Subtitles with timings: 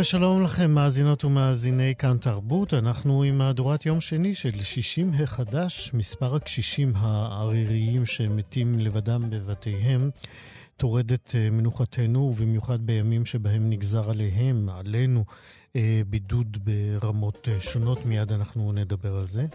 [0.00, 2.74] ושלום לכם, מאזינות ומאזיני כאן תרבות.
[2.74, 10.10] אנחנו עם מהדורת יום שני של 60 החדש, מספר הקשישים העריריים שמתים לבדם בבתיהם.
[10.76, 15.24] טורד את אה, מנוחתנו, ובמיוחד בימים שבהם נגזר עליהם, עלינו,
[15.76, 18.06] אה, בידוד ברמות אה, שונות.
[18.06, 19.46] מיד אנחנו נדבר על זה.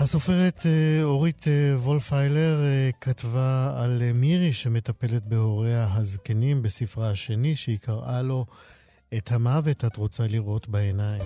[0.00, 7.78] הסופרת אה, אורית אה, וולפיילר אה, כתבה על מירי שמטפלת בהוריה הזקנים בספרה השני, שהיא
[7.78, 8.46] קראה לו
[9.16, 11.22] "את המוות את רוצה לראות בעיניים".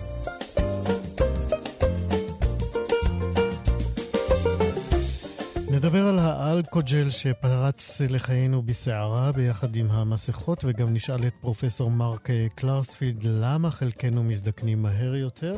[5.71, 13.25] נדבר על האלכוג'ל שפרץ לחיינו בסערה ביחד עם המסכות, וגם נשאל את פרופסור מרק קלרספילד
[13.25, 15.57] למה חלקנו מזדקנים מהר יותר.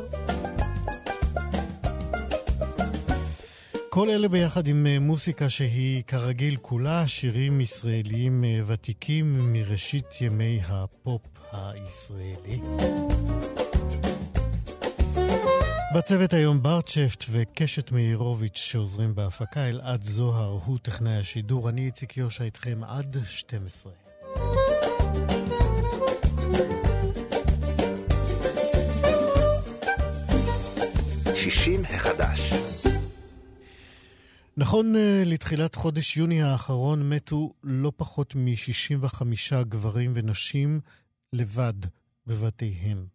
[3.97, 10.59] כל אלה ביחד עם אה, מוסיקה שהיא כרגיל כולה שירים ישראליים אה, ותיקים מראשית ימי
[10.67, 12.59] הפופ הישראלי.
[15.95, 22.43] בצוות היום ברצ'פט וקשת מאירוביץ' שעוזרים בהפקה, אלעד זוהר הוא טכנאי השידור, אני איציק יושע
[22.43, 23.91] איתכם עד 12.
[31.35, 32.66] שישים החדש
[34.59, 39.23] נכון אה, לתחילת חודש יוני האחרון מתו לא פחות מ-65
[39.69, 40.79] גברים ונשים
[41.33, 41.73] לבד
[42.27, 43.05] בבתיהם.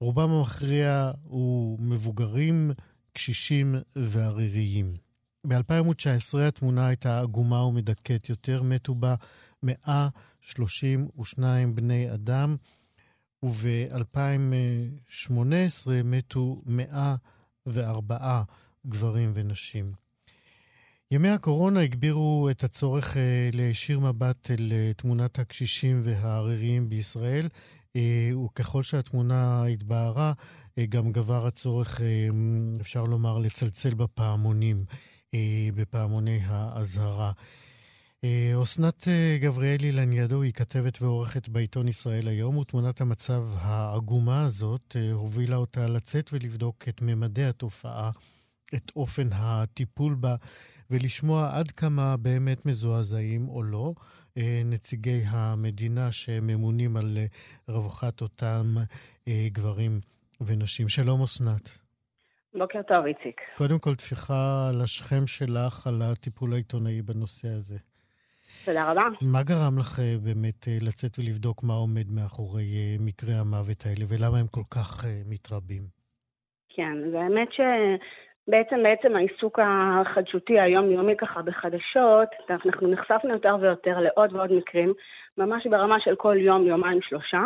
[0.00, 2.70] רובם המכריע הוא מבוגרים,
[3.12, 4.94] קשישים ועריריים.
[5.46, 9.14] ב-2019 התמונה הייתה עגומה ומדכאת יותר, מתו בה
[9.62, 12.56] 132 בני אדם,
[13.42, 18.42] וב-2018 מתו 104
[18.86, 20.05] גברים ונשים.
[21.10, 27.48] ימי הקורונה הגבירו את הצורך אה, להישיר מבט אל אה, תמונת הקשישים והעריריים בישראל,
[27.96, 30.32] אה, וככל שהתמונה התבהרה,
[30.88, 32.00] גם גבר הצורך,
[32.80, 34.84] אפשר לומר, לצלצל בפעמונים,
[35.74, 37.32] בפעמוני האזהרה.
[38.62, 39.08] אסנת
[39.40, 46.30] גבריאלי לניאדו היא כתבת ועורכת בעיתון ישראל היום, ותמונת המצב העגומה הזאת הובילה אותה לצאת
[46.32, 48.10] ולבדוק את ממדי התופעה,
[48.74, 50.36] את אופן הטיפול בה.
[50.90, 53.92] ולשמוע עד כמה באמת מזועזעים או לא
[54.38, 57.26] אה, נציגי המדינה שממונים על אה,
[57.68, 58.64] רווחת אותם
[59.28, 59.92] אה, גברים
[60.40, 60.88] ונשים.
[60.88, 61.78] שלום, אסנת.
[62.54, 63.40] בוקר טוב, איציק.
[63.56, 67.78] קודם כל, טפיחה על השכם שלך על הטיפול העיתונאי בנושא הזה.
[68.64, 69.02] תודה רבה.
[69.20, 74.64] מה גרם לך באמת לצאת ולבדוק מה עומד מאחורי מקרי המוות האלה, ולמה הם כל
[74.70, 75.82] כך מתרבים?
[76.68, 77.60] כן, אז האמת ש...
[78.48, 84.92] בעצם בעצם העיסוק החדשותי היומיומי ככה בחדשות, אנחנו נחשפנו יותר ויותר לעוד ועוד מקרים,
[85.38, 87.40] ממש ברמה של כל יום, יומיים, שלושה,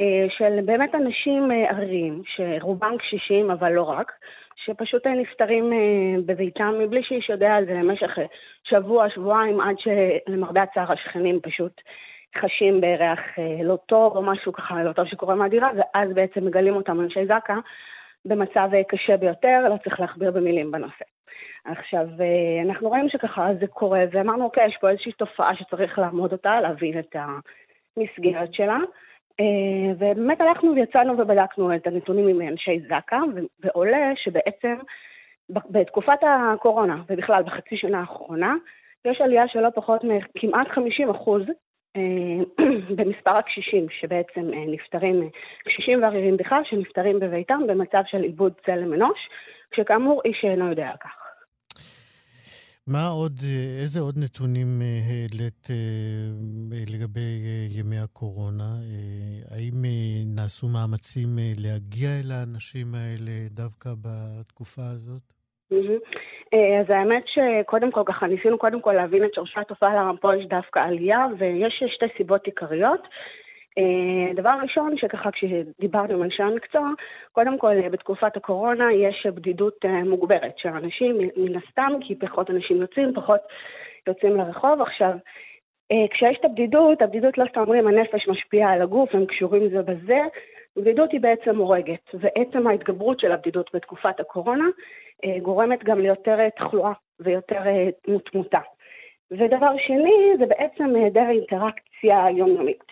[0.00, 4.12] אה, של באמת אנשים אה, עריריים, שרובם קשישים, אבל לא רק,
[4.56, 8.18] שפשוט נפטרים אה, בביתם מבלי שאיש יודע על זה למשך
[8.64, 11.80] שבוע, שבועיים, עד שלמרבה הצער השכנים פשוט
[12.38, 13.20] חשים בריח
[13.64, 17.54] לא טוב או משהו ככה לא טוב שקורה מהדירה, ואז בעצם מגלים אותם אנשי זק"א
[18.24, 21.04] במצב אה, קשה ביותר, לא צריך להכביר במילים בנושא.
[21.64, 26.32] עכשיו, אה, אנחנו רואים שככה זה קורה, ואמרנו, אוקיי, יש פה איזושהי תופעה שצריך לעמוד
[26.32, 28.78] אותה, להבין את המסגרת שלה.
[29.40, 33.16] אה, ובאמת הלכנו ויצאנו ובדקנו את הנתונים עם אנשי זק"א,
[33.60, 34.74] ועולה שבעצם
[35.48, 38.54] בתקופת הקורונה, ובכלל בחצי שנה האחרונה,
[39.04, 41.42] יש עלייה של לא פחות מכמעט 50 אחוז
[42.96, 45.28] במספר הקשישים שבעצם אה, נפטרים, אה,
[45.64, 49.18] קשישים וערירים בכלל, שנפטרים בביתם במצב של עיבוד צלם אנוש,
[49.70, 51.10] כשכאמור איש אינו יודע על כך.
[52.86, 53.32] מה עוד,
[53.82, 55.68] איזה עוד נתונים העלית
[56.92, 58.70] לגבי ימי הקורונה?
[59.50, 59.84] האם
[60.26, 65.22] נעשו מאמצים להגיע אל האנשים האלה דווקא בתקופה הזאת?
[65.72, 65.78] אה,
[66.80, 70.46] אז האמת שקודם כל ככה ניסינו קודם כל להבין את שורשי התופעה למה פה יש
[70.46, 73.08] דווקא עלייה ויש שתי סיבות עיקריות.
[74.34, 76.90] דבר ראשון, שככה כשדיברנו עם אנשי המקצוע,
[77.32, 83.14] קודם כל בתקופת הקורונה יש בדידות מוגברת של אנשים, מן הסתם, כי פחות אנשים יוצאים,
[83.14, 83.40] פחות
[84.08, 84.80] יוצאים לרחוב.
[84.80, 85.12] עכשיו,
[86.10, 90.20] כשיש את הבדידות, הבדידות לא סתם אומרים הנפש משפיעה על הגוף, הם קשורים זה בזה.
[90.76, 94.64] בדידות היא בעצם הורגת, ועצם ההתגברות של הבדידות בתקופת הקורונה
[95.42, 97.62] גורמת גם ליותר תחלואה ויותר
[98.24, 98.58] תמותה.
[99.30, 102.84] ודבר שני, זה בעצם היעדר אינטראקציה יומיומית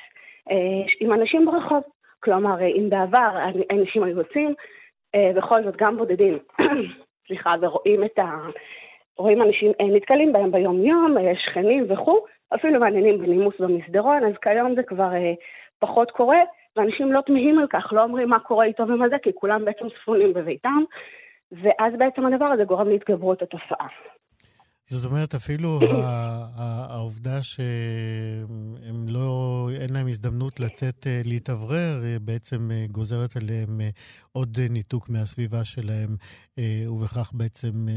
[1.01, 1.83] עם אנשים ברחוב.
[2.21, 3.39] כלומר, אם בעבר
[3.71, 4.55] אנשים היו יוצאים,
[5.17, 6.39] בכל זאת גם בודדים,
[7.27, 8.31] סליחה, ורואים את ה...
[9.19, 12.25] רואים אנשים, נתקלים בהם ביום-יום, שכנים וכו',
[12.55, 15.11] אפילו מעניינים בנימוס במסדרון, אז כיום זה כבר
[15.79, 16.41] פחות קורה,
[16.77, 19.85] ואנשים לא תמהים על כך, לא אומרים מה קורה איתו ומה זה, כי כולם בעצם
[20.03, 20.83] ספונים בביתם,
[21.53, 23.87] ואז בעצם הדבר הזה גורם להתגברות התופעה.
[24.87, 25.81] זאת אומרת, אפילו
[26.55, 33.81] העובדה שהם לא, אין להם הזדמנות לצאת להתאוורר, בעצם גוזרת עליהם
[34.33, 36.17] עוד ניתוק מהסביבה שלהם,
[36.89, 37.89] ובכך בעצם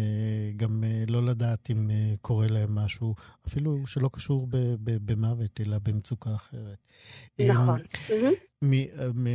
[0.57, 1.89] גם לא לדעת אם
[2.21, 3.15] קורה להם משהו,
[3.47, 4.47] אפילו שלא קשור
[4.83, 6.77] במוות, אלא במצוקה אחרת.
[7.39, 7.79] נכון.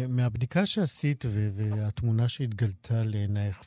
[0.09, 3.63] מהבדיקה שעשית והתמונה שהתגלתה לעינייך,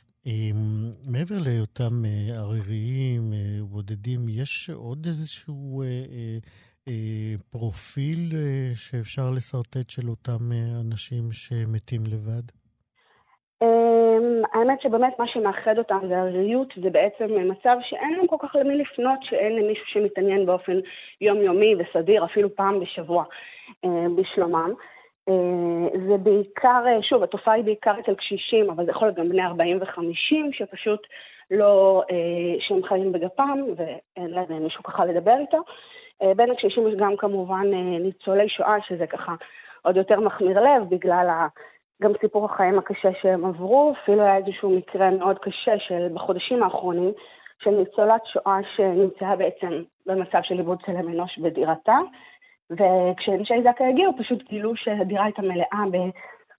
[1.12, 2.02] מעבר להיותם
[2.36, 3.32] עריריים,
[3.62, 5.82] בודדים, יש עוד איזשהו
[7.50, 8.32] פרופיל
[8.74, 12.42] שאפשר לשרטט של אותם אנשים שמתים לבד?
[14.54, 18.76] האמת שבאמת מה שמאחד אותם זה עריריות, זה בעצם מצב שאין להם כל כך למי
[18.76, 20.72] לפנות, שאין למישהו שמתעניין באופן
[21.20, 23.24] יומיומי וסדיר, אפילו פעם בשבוע,
[24.16, 24.74] בשלומם.
[26.08, 29.78] זה בעיקר, שוב, התופעה היא בעיקר אצל קשישים, אבל זה יכול להיות גם בני 40
[29.80, 31.06] ו-50, שפשוט
[31.50, 32.02] לא,
[32.60, 35.58] שהם חיים בגפם ואין להם מישהו ככה לדבר איתו.
[36.36, 37.66] בין הקשישים יש גם כמובן
[38.00, 39.34] ניצולי שואה, שזה ככה
[39.82, 41.46] עוד יותר מחמיר לב, בגלל ה...
[42.02, 47.12] גם סיפור החיים הקשה שהם עברו, אפילו היה איזשהו מקרה מאוד קשה של בחודשים האחרונים,
[47.62, 51.98] של ניצולת שואה שנמצאה בעצם במצב של איבוד צלם אנוש בדירתה.
[52.70, 55.84] וכשאנשי זק"א הגיעו, פשוט גילו שהדירה הייתה מלאה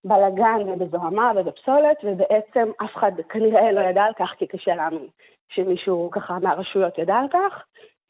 [0.06, 5.08] בבלאגן ובזוהמה ובפסולת, ובעצם אף אחד כנראה לא ידע על כך, כי קשה להאמין
[5.50, 7.64] שמישהו ככה מהרשויות ידע על כך,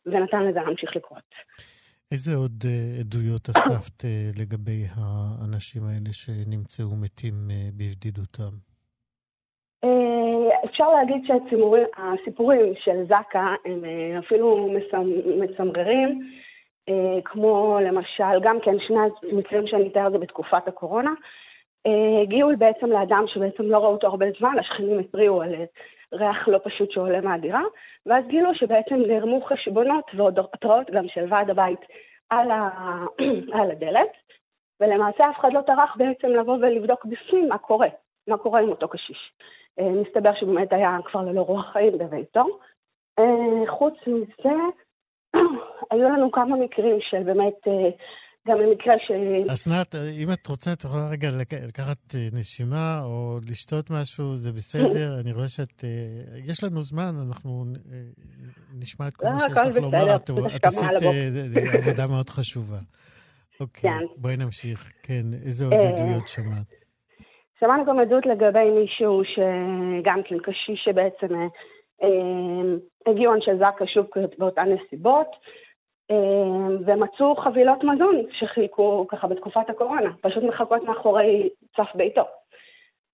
[0.05, 1.29] ונתן לזה להמשיך לקרות.
[2.11, 2.63] איזה עוד
[2.99, 4.03] עדויות אספת
[4.39, 7.33] לגבי האנשים האלה שנמצאו מתים
[7.77, 8.53] בבדידותם?
[10.65, 13.83] אפשר להגיד שהסיפורים של זק"א הם
[14.19, 14.69] אפילו
[15.39, 16.31] מצמררים.
[17.25, 18.97] כמו למשל, גם כן שני
[19.31, 21.11] המקרים שאני אתאר זה בתקופת הקורונה,
[22.23, 25.55] הגיעו בעצם לאדם שבעצם לא ראו אותו הרבה זמן, השכנים התריעו על
[26.13, 27.61] ריח לא פשוט שעולה מהדירה,
[28.05, 31.79] ואז גילו שבעצם נערמו חשבונות ועוד התראות גם של ועד הבית
[32.29, 32.69] על, ה...
[33.59, 34.11] על הדלת,
[34.79, 37.87] ולמעשה אף אחד לא טרח בעצם לבוא ולבדוק בפנים מה קורה,
[38.27, 39.31] מה קורה עם אותו קשיש.
[39.79, 42.43] מסתבר שבאמת היה כבר ללא רוח חיים בביתו.
[43.67, 44.55] חוץ מזה,
[45.91, 47.59] היו לנו כמה מקרים של באמת,
[48.47, 49.11] גם במקרה ש...
[49.53, 51.27] אסנת, אם את רוצה, את יכולה רגע
[51.67, 55.07] לקחת נשימה או לשתות משהו, זה בסדר.
[55.21, 55.83] אני רואה שאת...
[56.45, 57.65] יש לנו זמן, אנחנו
[58.79, 60.15] נשמע את כל מה שיש לך לומר.
[60.55, 60.89] את עשית
[61.73, 62.77] עבודה מאוד חשובה.
[63.59, 64.91] אוקיי, בואי נמשיך.
[65.03, 66.85] כן, איזה עוד עדויות שמעת?
[67.59, 71.33] שמענו גם עדות לגבי מישהו שגם כן קשיש שבעצם
[73.07, 74.05] הגיעו אנשי זק"א שוב
[74.37, 75.27] באותן נסיבות,
[76.85, 82.23] ומצאו חבילות מזון שחילקו ככה בתקופת הקורונה, פשוט מחכות מאחורי צף ביתו.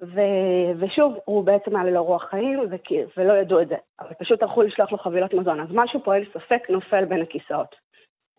[0.02, 4.44] ו- ושוב, הוא בעצם היה ללא רוח חיים, וכי, ולא ידעו את זה, אבל פשוט
[4.44, 5.60] הלכו לשלוח לו חבילות מזון.
[5.60, 7.76] אז משהו פה אין ספק נופל בין הכיסאות,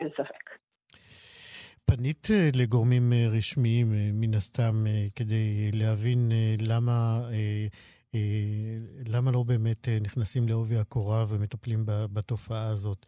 [0.01, 0.51] אין ספק.
[1.87, 3.87] פנית לגורמים רשמיים,
[4.21, 4.75] מן הסתם,
[5.17, 6.29] כדי להבין
[6.69, 7.21] למה
[9.15, 11.79] למה לא באמת נכנסים לעובי הקורה ומטפלים
[12.15, 13.07] בתופעה הזאת?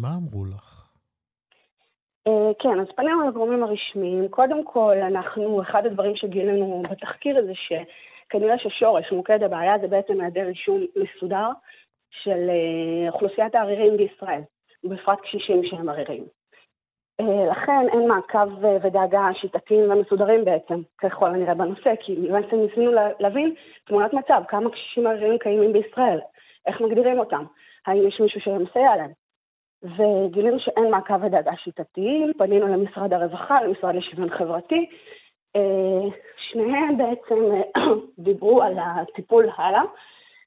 [0.00, 0.88] מה אמרו לך?
[2.58, 4.28] כן, אז פנינו לגורמים הרשמיים.
[4.28, 10.46] קודם כל, אנחנו, אחד הדברים שגילינו בתחקיר הזה, שכנראה ששורש, מוקד הבעיה, זה בעצם היעדר
[10.46, 11.48] רישום מסודר
[12.10, 12.50] של
[13.08, 14.40] אוכלוסיית העריריים בישראל,
[14.84, 16.41] בפרט קשישים שהם עריריים.
[17.50, 24.12] לכן אין מעקב ודאגה שיטתיים ומסודרים בעצם, ככל הנראה בנושא, כי בעצם ניסינו להבין תמונת
[24.12, 26.18] מצב, כמה קשישים עריריים קיימים בישראל,
[26.66, 27.44] איך מגדירים אותם,
[27.86, 29.10] האם יש מישהו שמסייע להם.
[29.82, 34.86] וגילינו שאין מעקב ודאגה שיטתיים, פנינו למשרד הרווחה, למשרד לשוויון חברתי,
[36.36, 37.44] שניהם בעצם
[38.18, 39.82] דיברו על הטיפול הלאה,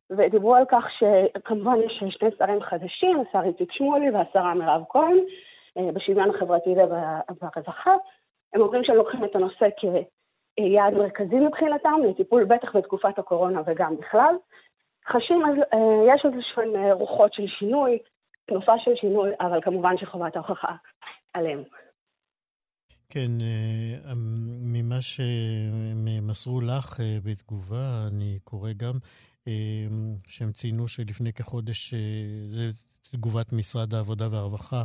[0.10, 5.18] ודיברו על כך שכמובן יש שני שרים חדשים, השר איציק שמולי והשרה מירב כהן,
[5.94, 7.94] בשוויון החברתי וברווחה,
[8.54, 14.36] הם אומרים שהם לוקחים את הנושא כיעד מרכזי מבחינתם, לטיפול בטח בתקופת הקורונה וגם בכלל.
[15.08, 15.42] חשים,
[16.08, 17.98] יש איזשהן רוחות של שינוי,
[18.46, 20.76] תנופה של שינוי, אבל כמובן שחובת ההוכחה
[21.34, 21.64] עליהם.
[23.10, 24.14] כן, אה,
[24.74, 28.94] ממה שהם מסרו לך אה, בתגובה, אני קורא גם
[29.48, 29.54] אה,
[30.28, 31.94] שהם ציינו שלפני כחודש,
[32.50, 32.72] זה
[33.12, 34.84] תגובת משרד העבודה והרווחה,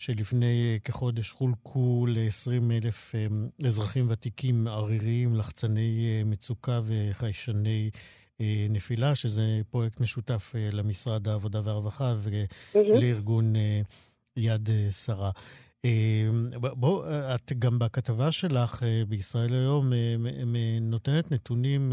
[0.00, 3.14] שלפני כחודש חולקו ל-20 אלף
[3.66, 7.90] אזרחים ותיקים עריריים, לחצני מצוקה וחיישני
[8.70, 12.14] נפילה, שזה פרויקט משותף למשרד העבודה והרווחה
[12.74, 13.52] ולארגון
[14.36, 14.68] יד
[15.04, 15.30] שרה.
[16.54, 17.04] בוא,
[17.34, 19.92] את גם בכתבה שלך בישראל היום
[20.80, 21.92] נותנת נתונים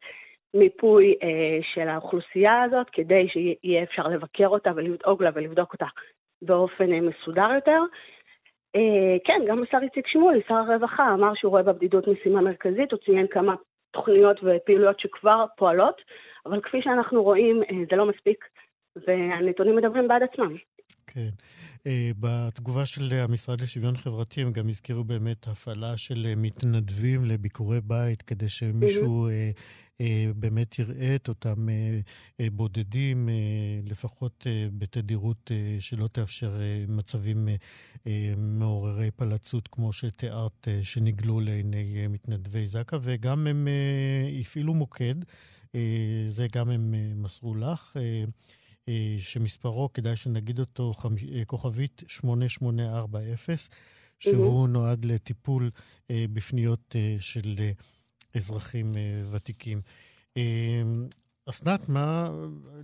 [0.54, 5.86] מיפוי אה, של האוכלוסייה הזאת כדי שיהיה אפשר לבקר אותה ולדאוג לה ולבדוק אותה
[6.42, 7.80] באופן אה, מסודר יותר.
[8.76, 13.00] אה, כן, גם השר איציק שמולי, שר הרווחה, אמר שהוא רואה בבדידות משימה מרכזית, הוא
[13.04, 13.54] ציין כמה
[13.90, 16.02] תוכניות ופעילויות שכבר פועלות,
[16.46, 18.44] אבל כפי שאנחנו רואים, אה, זה לא מספיק.
[19.06, 20.56] והנתונים מדברים בעד עצמם.
[21.06, 21.30] כן.
[21.86, 28.22] אה, בתגובה של המשרד לשוויון חברתי הם גם הזכירו באמת הפעלה של מתנדבים לביקורי בית,
[28.22, 30.02] כדי שמישהו mm-hmm.
[30.36, 31.68] באמת יראה את אותם
[32.52, 33.28] בודדים,
[33.84, 34.46] לפחות
[34.78, 36.52] בתדירות שלא תאפשר
[36.88, 37.48] מצבים
[38.36, 43.68] מעוררי פלצות, כמו שתיארת, שנגלו לעיני מתנדבי זק"א, וגם הם
[44.40, 45.14] הפעילו מוקד,
[46.28, 47.96] זה גם הם מסרו לך.
[48.88, 50.92] אה, שמספרו, כדאי שנגיד אותו,
[51.34, 53.58] אה, כוכבית 8840,
[54.18, 54.70] שהוא mm-hmm.
[54.70, 55.70] נועד לטיפול
[56.10, 57.54] אה, בפניות של
[58.34, 58.90] אזרחים
[59.30, 59.80] ותיקים.
[61.46, 62.30] אסנת, מה,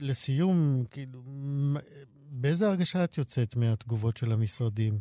[0.00, 1.22] לסיום, כאילו,
[2.30, 4.98] באיזה הרגשה את יוצאת מהתגובות של המשרדים?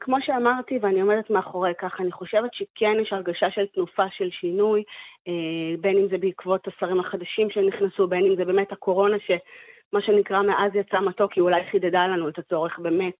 [0.00, 4.84] כמו שאמרתי, ואני עומדת מאחורי כך, אני חושבת שכן יש הרגשה של תנופה של שינוי,
[5.28, 5.32] אה,
[5.80, 10.74] בין אם זה בעקבות השרים החדשים שנכנסו, בין אם זה באמת הקורונה, שמה שנקרא מאז
[10.74, 13.14] יצא מתוק, היא אולי חידדה לנו את הצורך באמת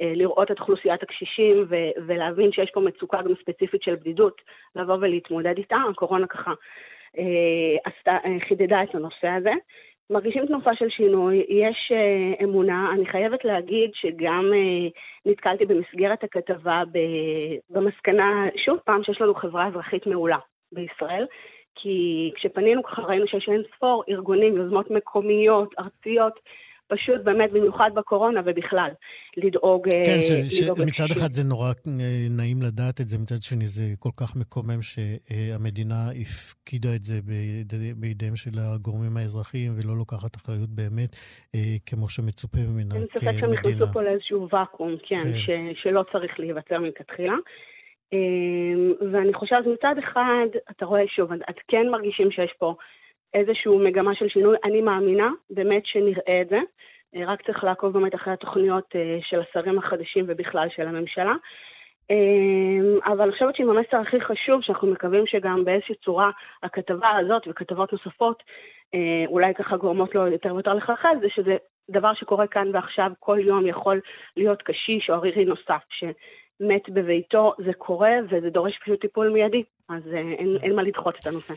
[0.00, 4.40] אה, לראות את אוכלוסיית הקשישים ו- ולהבין שיש פה מצוקה גם ספציפית של בדידות,
[4.76, 5.76] לבוא ולהתמודד איתה.
[5.90, 6.52] הקורונה ככה
[7.18, 9.52] אה, חידדה את הנושא הזה.
[10.10, 12.90] מרגישים תנופה של שינוי, יש uh, אמונה.
[12.94, 16.82] אני חייבת להגיד שגם uh, נתקלתי במסגרת הכתבה
[17.70, 20.38] במסקנה, שוב פעם, שיש לנו חברה אזרחית מעולה
[20.72, 21.26] בישראל,
[21.74, 26.40] כי כשפנינו ככה ראינו שיש אין ספור ארגונים, יוזמות מקומיות, ארציות,
[26.88, 28.90] פשוט באמת, במיוחד בקורונה ובכלל,
[29.36, 30.68] לדאוג לקשישים.
[30.68, 34.36] כן, שמצד אחד זה נורא אה, נעים לדעת את זה, מצד שני זה כל כך
[34.36, 37.20] מקומם שהמדינה הפקידה את זה
[37.96, 41.16] בידיהם של הגורמים האזרחיים ולא לוקחת אחריות באמת,
[41.54, 42.94] אה, כמו שמצופה ממנה כמדינה.
[42.94, 45.38] אין ספק שהם נכנסו פה לאיזשהו ואקום, כן, כן.
[45.38, 45.50] ש,
[45.82, 47.34] שלא צריך להיווצר מלכתחילה.
[49.12, 52.74] ואני חושבת מצד אחד, אתה רואה שוב, את כן מרגישים שיש פה
[53.34, 54.56] איזושהי מגמה של שינוי.
[54.64, 56.58] אני מאמינה באמת שנראה את זה.
[57.16, 61.34] אה, רק צריך לעקוב באמת אחרי התוכניות אה, של השרים החדשים ובכלל של הממשלה.
[62.10, 66.30] אמ, אבל אני חושבת שעם המסר הכי חשוב, שאנחנו מקווים שגם באיזושהי צורה
[66.62, 68.42] הכתבה הזאת וכתבות נוספות,
[68.94, 71.56] אה, אולי ככה גורמות לו יותר ויותר לחלחל, זה שזה
[71.90, 74.00] דבר שקורה כאן ועכשיו, כל יום יכול
[74.36, 80.02] להיות קשיש או ערירי נוסף שמת בביתו, זה קורה וזה דורש פשוט טיפול מיידי, אז
[80.12, 81.54] אה, אין, אין מה לדחות את הנושא.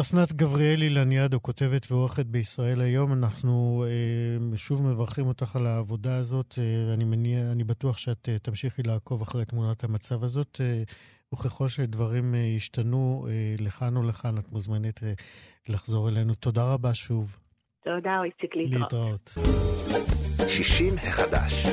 [0.00, 3.12] אסנת גבריאלי לניאדו, כותבת ועורכת בישראל היום.
[3.12, 8.38] אנחנו אה, שוב מברכים אותך על העבודה הזאת, אה, ואני מניע, אני בטוח שאת אה,
[8.38, 10.82] תמשיכי לעקוב אחרי תמונת המצב הזאת, אה,
[11.32, 15.12] וככל שדברים אה, ישתנו אה, לכאן או לכאן, את מוזמנת אה,
[15.68, 16.34] לחזור אלינו.
[16.34, 17.38] תודה רבה שוב.
[17.84, 18.92] תודה, איציק, להתראות.
[18.92, 19.38] להתראות.
[20.48, 21.66] 60 החדש.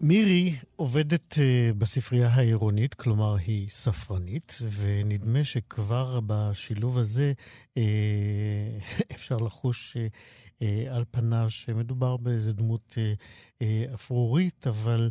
[0.00, 7.32] מירי עובדת uh, בספרייה העירונית, כלומר היא ספרנית, ונדמה שכבר בשילוב הזה
[7.74, 7.80] uh,
[9.14, 12.98] אפשר לחוש uh, על פניו שמדובר באיזה דמות
[13.94, 15.10] אפרורית, אבל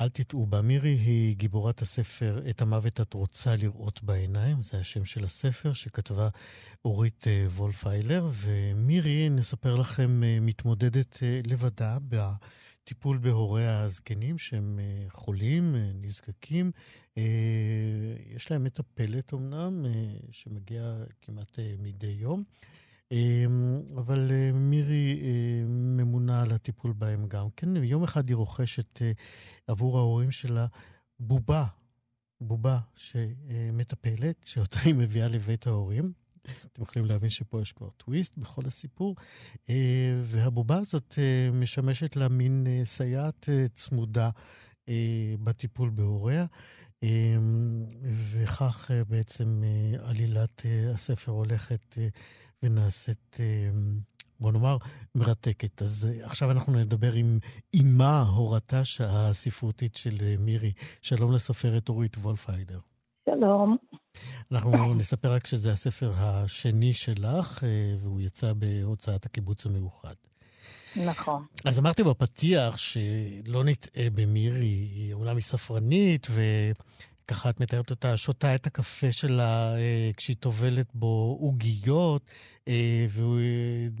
[0.00, 0.62] אל תטעו בה.
[0.62, 6.28] מירי היא גיבורת הספר "את המוות את רוצה לראות בעיניים", זה השם של הספר שכתבה
[6.84, 11.98] אורית וולפיילר, ומירי, נספר לכם, מתמודדת לבדה.
[12.08, 12.32] ב-
[12.84, 16.70] טיפול בהורי הזקנים שהם אה, חולים, אה, נזקקים.
[17.18, 17.22] אה,
[18.26, 19.84] יש להם מטפלת אמנם,
[20.30, 22.44] שמגיעה כמעט מדי יום.
[23.96, 25.20] אבל מירי
[25.68, 27.76] ממונה על הטיפול בהם גם כן.
[27.76, 29.02] יום אחד היא רוכשת
[29.66, 30.66] עבור ההורים שלה
[31.20, 31.66] בובה,
[32.40, 36.12] בובה שמטפלת, שאותה היא מביאה לבית ההורים.
[36.72, 39.16] אתם יכולים להבין שפה יש כבר טוויסט בכל הסיפור.
[39.70, 44.30] אה, והבובה הזאת אה, משמשת לה מין אה, סייעת צמודה
[45.44, 46.46] בטיפול בהוריה.
[48.32, 49.62] וכך בעצם
[50.02, 50.62] עלילת
[50.94, 51.98] הספר הולכת
[52.62, 53.36] ונעשית,
[54.40, 54.76] בוא נאמר,
[55.14, 55.82] מרתקת.
[55.82, 57.38] אז עכשיו אנחנו נדבר עם
[57.74, 60.72] אימה, הורתה הספרותית של מירי.
[61.02, 62.78] שלום לסופרת אורית וולפיידר.
[63.30, 63.76] שלום.
[64.52, 70.14] אנחנו נספר רק שזה הספר השני שלך, אה, והוא יצא בהוצאת הקיבוץ המאוחד.
[70.96, 71.44] נכון.
[71.64, 78.54] אז אמרתי בפתיח שלא נטעה במירי, היא אומנם היא ספרנית, וככה את מתארת אותה, שותה
[78.54, 82.30] את הקפה שלה אה, כשהיא טובלת בו עוגיות,
[82.68, 83.40] אה, והוא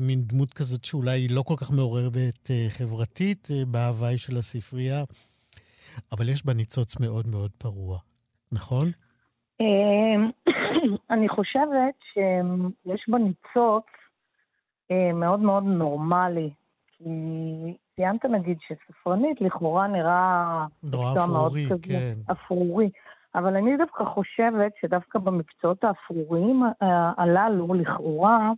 [0.00, 5.04] מין דמות כזאת שאולי היא לא כל כך מעוררת חברתית בהוואי של הספרייה,
[6.12, 7.98] אבל יש בה ניצוץ מאוד מאוד פרוע,
[8.52, 8.92] נכון?
[9.60, 10.30] אמ,
[11.14, 13.84] אני חושבת שיש בה ניצוץ
[14.90, 16.50] אה, מאוד מאוד נורמלי.
[16.96, 17.04] כי
[17.96, 20.66] ציינת נגיד שספרנית לכאורה נראה
[21.28, 22.32] מאוד כזה כן.
[22.32, 22.90] אפרורי.
[23.34, 28.50] אבל אני דווקא חושבת שדווקא במקצועות האפרוריים אה, הללו, לכאורה,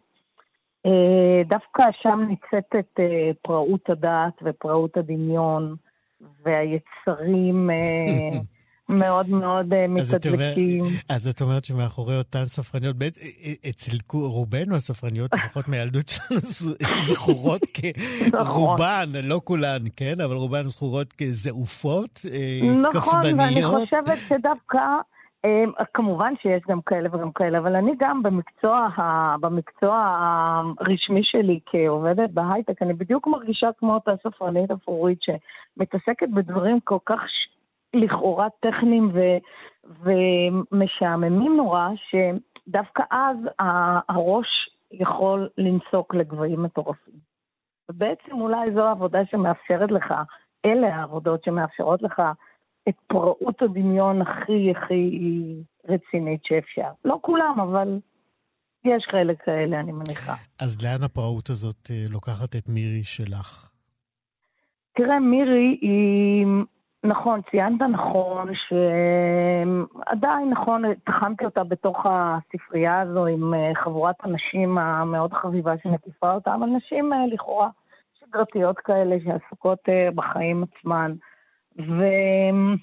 [0.87, 3.01] אה, דווקא שם ניצתת
[3.43, 5.77] פראות הדעת ופראות הדמיון
[6.43, 7.71] והיצרים
[8.89, 10.85] מאוד מאוד אה, מתדלקים.
[11.09, 13.07] אז את אומרת שמאחורי אותן ספרניות, אה,
[13.45, 16.41] אה, אצל רובנו הספרניות, לפחות מהילדות שלנו,
[17.03, 17.61] זכורות
[18.45, 20.21] כרובן, לא כולן, כן?
[20.25, 22.95] אבל רובן זכורות כזעופות, קפדניות.
[22.95, 24.79] נכון, ואני חושבת שדווקא...
[25.95, 28.89] כמובן שיש גם כאלה וגם כאלה, אבל אני גם במקצוע,
[29.41, 30.17] במקצוע
[30.81, 37.21] הרשמי שלי כעובדת בהייטק, אני בדיוק מרגישה כמו אותה ספרנית אפרורית שמתעסקת בדברים כל כך
[37.95, 39.21] לכאורה טכניים ו,
[40.03, 43.37] ומשעממים נורא, שדווקא אז
[44.09, 44.47] הראש
[44.93, 47.15] יכול לנסוק לגבהים מטורפים.
[47.91, 50.15] ובעצם אולי זו העבודה שמאפשרת לך,
[50.65, 52.23] אלה העבודות שמאפשרות לך
[52.89, 55.21] את פראות הדמיון הכי הכי
[55.89, 56.91] רצינית שאפשר.
[57.05, 57.99] לא כולם, אבל
[58.85, 60.35] יש חלק כאלה, אני מניחה.
[60.61, 63.71] אז לאן הפראות הזאת אה, לוקחת את מירי שלך?
[64.97, 66.47] תראה, מירי היא
[67.05, 75.33] נכון, ציינת נכון, שעדיין נכון, תחמתי אותה בתוך הספרייה הזו עם אה, חבורת הנשים המאוד
[75.33, 77.69] חביבה שמקיפה אותה, אבל נשים אה, לכאורה
[78.21, 81.13] שגרתיות כאלה שעסוקות אה, בחיים עצמן.
[81.77, 82.79] ומירי,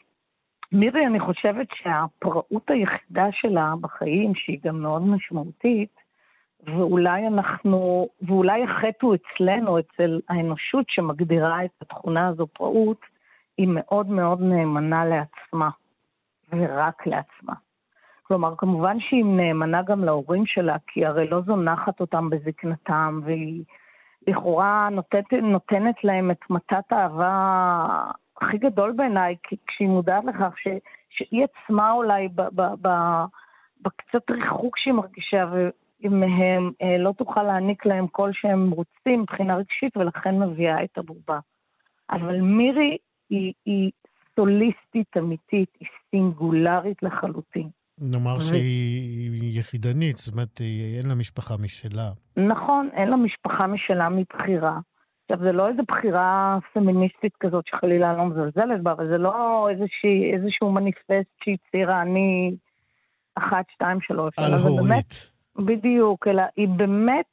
[1.08, 5.96] אני חושבת שהפראות היחידה שלה בחיים, שהיא גם מאוד משמעותית,
[6.64, 13.02] ואולי אנחנו, ואולי החטא הוא אצלנו, אצל האנושות שמגדירה את התכונה הזו פראות,
[13.60, 15.70] היא מאוד מאוד נאמנה לעצמה,
[16.52, 17.54] ורק לעצמה.
[18.24, 23.64] כלומר, כמובן שהיא נאמנה גם להורים שלה, כי הרי לא זונחת אותם בזקנתם, והיא
[24.28, 27.34] לכאורה נותנת, נותנת להם את מתת האהבה
[28.42, 29.36] הכי גדול בעיניי,
[29.68, 30.68] כשהיא מודעת לכך ש,
[31.10, 32.90] שהיא עצמה אולי ב, ב, ב,
[33.82, 35.46] בקצת ריחוק שהיא מרגישה
[36.04, 41.40] מהם, אה, לא תוכל להעניק להם כל שהם רוצים מבחינה רגשית, ולכן מביאה את הבובה.
[42.12, 42.98] אבל מירי
[43.30, 43.92] היא, היא
[44.36, 47.70] סוליסטית אמיתית, היא סינגולרית לחלוטין.
[48.02, 48.42] נאמר ו...
[48.42, 50.62] שהיא יחידנית, זאת אומרת,
[50.98, 52.10] אין לה משפחה משלה.
[52.38, 54.80] נכון, אין לה משפחה משלה מבחירה.
[55.32, 60.34] עכשיו, זה לא איזו בחירה פמיניסטית כזאת שחלילה לא מזלזלת בה, אבל זה לא איזושהי,
[60.34, 62.56] איזשהו מניפסט שהצהירה אני
[63.36, 64.34] אחת, שתיים, שלוש.
[64.38, 65.32] על הורית.
[65.56, 67.26] בדיוק, אלא היא באמת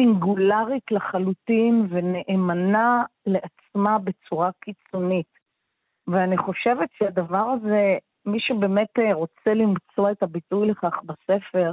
[0.00, 5.26] סינגולרית לחלוטין ונאמנה לעצמה בצורה קיצונית.
[6.06, 11.72] ואני חושבת שהדבר הזה, מי שבאמת אה, רוצה למצוא את הביטוי לכך בספר,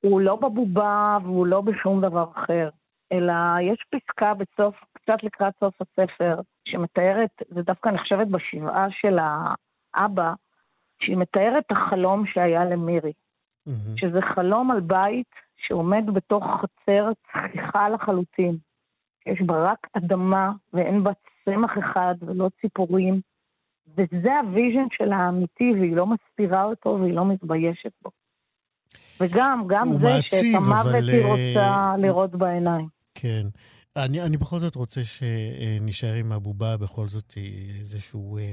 [0.00, 2.68] הוא לא בבובה והוא לא בשום דבר אחר,
[3.12, 3.32] אלא
[3.62, 10.32] יש פסקה בסוף, קצת לקראת סוף הספר, שמתארת, זה דווקא נחשבת בשבעה של האבא,
[11.02, 13.12] שהיא מתארת את החלום שהיה למירי.
[13.68, 13.96] Mm-hmm.
[13.96, 18.56] שזה חלום על בית שעומד בתוך חצר צחיחה לחלוטין.
[19.26, 21.10] יש בה רק אדמה ואין בה
[21.44, 23.20] צמח אחד ולא ציפורים,
[23.88, 28.10] וזה ה vision של האמיתי, והיא לא מסתירה אותו והיא לא מתביישת בו.
[29.20, 31.08] וגם, גם זה שאת המוות אבל...
[31.08, 32.88] היא רוצה לראות בעיניים.
[33.14, 33.46] כן.
[34.04, 38.52] אני, אני בכל זאת רוצה שנשאר עם הבובה, בכל זאת היא איזשהו, אה,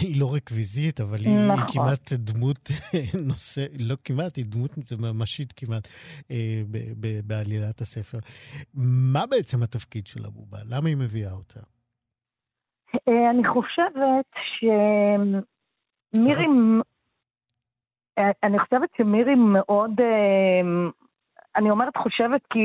[0.00, 1.64] היא לא רקוויזית, אבל היא, נכון.
[1.66, 2.70] היא כמעט דמות
[3.28, 5.88] נושא, לא כמעט, היא דמות ממשית כמעט
[6.30, 8.18] אה, ב, ב, בעלילת הספר.
[8.74, 10.58] מה בעצם התפקיד של הבובה?
[10.70, 11.60] למה היא מביאה אותה?
[13.08, 14.26] אה, אני חושבת
[16.18, 16.46] שמירי...
[18.42, 19.90] אני חושבת שמירי מאוד
[21.56, 22.60] אני אומרת חושבת כי,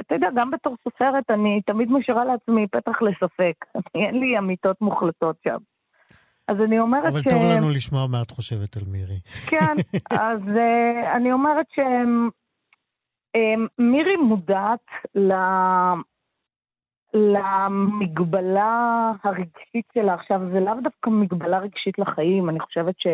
[0.00, 3.64] אתה יודע, גם בתור סופרת אני תמיד משאירה לעצמי פתח לספק.
[3.94, 5.56] אין לי אמיתות מוחלטות שם.
[6.48, 7.26] אז אני אומרת אבל ש...
[7.26, 9.20] אבל טוב לנו לשמוע מה את חושבת על מירי.
[9.50, 9.76] כן,
[10.10, 11.66] אז uh, אני אומרת
[13.34, 15.32] שמירי um, מודעת ל...
[17.14, 18.72] למגבלה
[19.24, 20.14] הרגשית שלה.
[20.14, 23.06] עכשיו, זה לאו דווקא מגבלה רגשית לחיים, אני חושבת ש...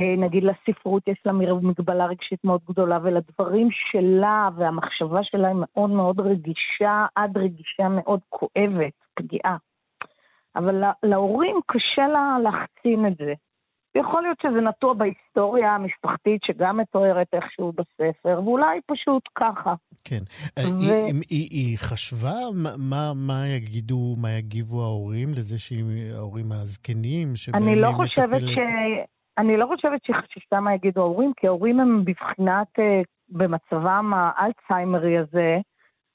[0.00, 1.32] אה, נגיד לספרות יש לה
[1.62, 8.20] מגבלה רגשית מאוד גדולה, ולדברים שלה והמחשבה שלה היא מאוד מאוד רגישה, עד רגישה מאוד
[8.28, 9.56] כואבת, פגיעה.
[10.56, 13.32] אבל להורים קשה לה להחצין את זה.
[13.94, 19.74] יכול להיות שזה נטוע בהיסטוריה המשפחתית שגם מתוארת איכשהו בספר, ואולי פשוט ככה.
[20.04, 20.22] כן.
[20.58, 20.62] ו...
[20.66, 22.34] היא, היא, היא חשבה
[22.78, 27.88] מה, מה יגידו, מה יגיבו ההורים לזה שההורים הזקנים, שבהם היא מטפלת...
[27.88, 28.58] אני לא חושבת ש...
[29.38, 35.58] אני לא חושבת שחששתה מה יגידו ההורים, כי ההורים הם בבחינת, אה, במצבם האלצהיימרי הזה,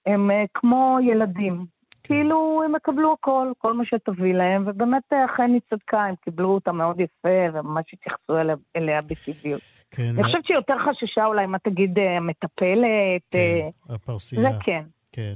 [0.06, 1.66] הם אה, כמו ילדים.
[2.04, 6.50] כאילו הם יקבלו הכל, כל מה שתביא להם, ובאמת אה, אכן היא צדקה, הם קיבלו
[6.50, 9.62] אותה מאוד יפה, וממש התייחסו אליה, אליה בטבעיות.
[9.92, 10.12] כן.
[10.14, 13.22] אני חושבת שהיא יותר חששה אולי מה תגיד המטפלת.
[13.32, 14.42] כן, הפרסייה.
[14.42, 14.84] זה כן.
[15.12, 15.34] כן.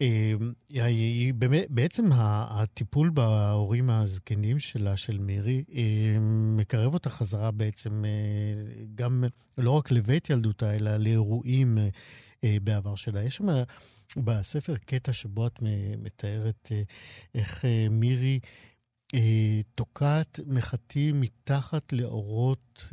[0.00, 0.52] אמ,
[1.68, 8.10] בעצם הטיפול בהורים הזקנים שלה, של מירי, אמ, מקרב אותה חזרה בעצם אה,
[8.94, 9.24] גם
[9.58, 11.88] לא רק לבית ילדותה, אלא לאירועים אה,
[12.44, 13.22] אה, בעבר שלה.
[13.22, 13.46] יש שם
[14.16, 15.58] בספר קטע שבו את
[15.98, 16.72] מתארת
[17.34, 18.40] איך מירי
[19.74, 22.92] תוקעת מחטים מתחת לאורות,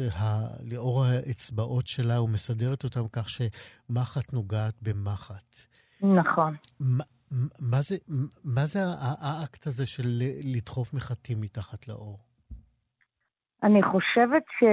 [0.63, 5.67] לאור האצבעות שלה ומסדרת אותם כך שמחט נוגעת במחט.
[6.01, 6.55] נכון.
[6.79, 7.03] מה,
[7.71, 7.95] מה, זה,
[8.43, 8.79] מה זה
[9.21, 10.07] האקט הזה של
[10.55, 12.17] לדחוף מחטים מתחת לאור?
[13.63, 14.63] אני חושבת ש...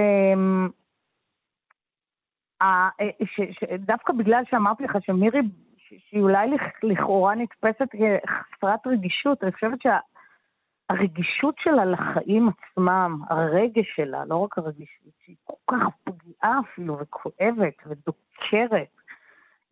[3.79, 5.39] דווקא בגלל שאמרתי לך שמירי,
[5.77, 6.47] שהיא אולי
[6.83, 15.13] לכאורה נתפסת כחסרת רגישות, אני חושבת שהרגישות שלה לחיים עצמם, הרגש שלה, לא רק הרגישות,
[15.25, 18.94] שהיא כל כך פגיעה אפילו וכואבת ודוקרת.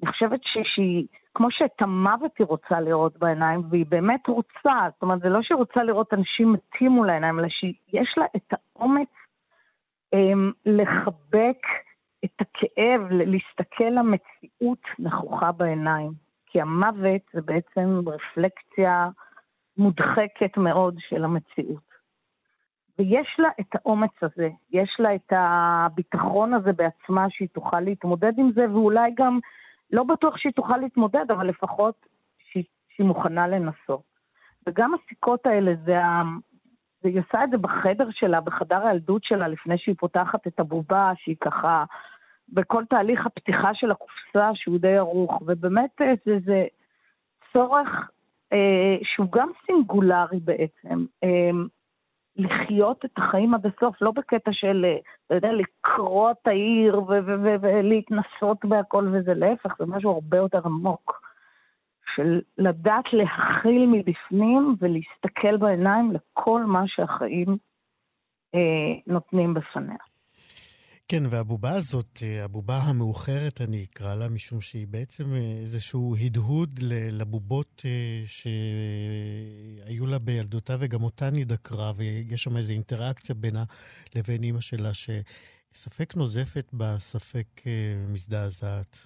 [0.01, 1.07] אני חושבת שהיא...
[1.35, 5.57] כמו שאת המוות היא רוצה לראות בעיניים, והיא באמת רוצה, זאת אומרת, זה לא שהיא
[5.57, 9.07] רוצה לראות אנשים מתים מול העיניים, אלא שיש לה את האומץ
[10.13, 11.57] אמ, לחבק
[12.25, 16.11] את הכאב, להסתכל למציאות נכוחה בעיניים.
[16.45, 19.09] כי המוות זה בעצם רפלקציה
[19.77, 21.93] מודחקת מאוד של המציאות.
[22.99, 28.51] ויש לה את האומץ הזה, יש לה את הביטחון הזה בעצמה שהיא תוכל להתמודד עם
[28.51, 29.39] זה, ואולי גם
[29.93, 32.05] לא בטוח שהיא תוכל להתמודד, אבל לפחות
[32.37, 34.13] שהיא, שהיא מוכנה לנסות.
[34.67, 36.21] וגם הסיכות האלה, זה ה...
[37.03, 41.35] היא עושה את זה בחדר שלה, בחדר הילדות שלה, לפני שהיא פותחת את הבובה, שהיא
[41.41, 41.83] ככה,
[42.49, 46.65] בכל תהליך הפתיחה של הקופסה, שהוא די ערוך, ובאמת אה, זה, זה
[47.53, 48.09] צורך
[48.53, 51.05] אה, שהוא גם סינגולרי בעצם.
[51.23, 51.51] אה,
[52.35, 57.01] לחיות את החיים עד הסוף, לא בקטע של, אה, אתה יודע, לקרוא את העיר
[57.61, 61.23] ולהתנסות בהכל וזה להפך, זה משהו הרבה יותר עמוק.
[62.15, 67.57] של לדעת להכיל מבפנים ולהסתכל בעיניים לכל מה שהחיים
[68.55, 69.97] אה, נותנים בפניה.
[71.07, 76.79] כן, והבובה הזאת, אה, הבובה המאוחרת, אני אקרא לה, משום שהיא בעצם אה, איזשהו הדהוד
[77.11, 83.63] לבובות אה, שהיו לה בילדותה, וגם אותה נדקרה, ויש שם איזו אינטראקציה בינה
[84.15, 87.47] לבין אימא שלה, שספק נוזפת בה, ספק
[88.13, 88.97] מזדעזעת.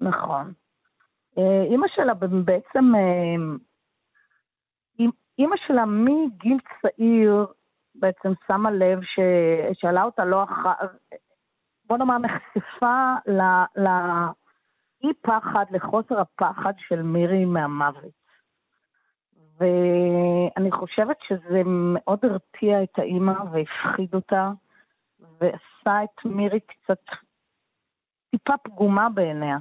[0.00, 0.52] נכון.
[1.70, 2.92] אימא שלה בעצם,
[5.38, 7.46] אימא שלה מגיל צעיר,
[7.94, 10.78] בעצם שמה לב ששאלה אותה לא אחת,
[11.90, 13.14] בוא נאמר, נחשפה
[13.76, 18.20] לאי פחד, לחוסר הפחד של מירי מהמוות.
[19.58, 24.50] ואני חושבת שזה מאוד הרתיע את האימא והפחיד אותה,
[25.20, 27.02] ועשה את מירי קצת
[28.30, 29.58] טיפה פגומה בעיניה.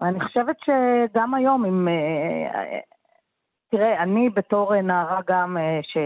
[0.00, 1.88] ואני חושבת שגם היום, אם...
[1.88, 2.80] אה,
[3.68, 5.96] תראה, אני בתור נערה גם, אה, ש...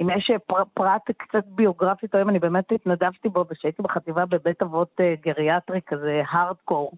[0.00, 5.00] אם יש פר, פרט קצת ביוגרפית היום, אני באמת התנדבתי בו כשהייתי בחטיבה בבית אבות
[5.00, 6.92] אה, גריאטרי כזה הארדקור.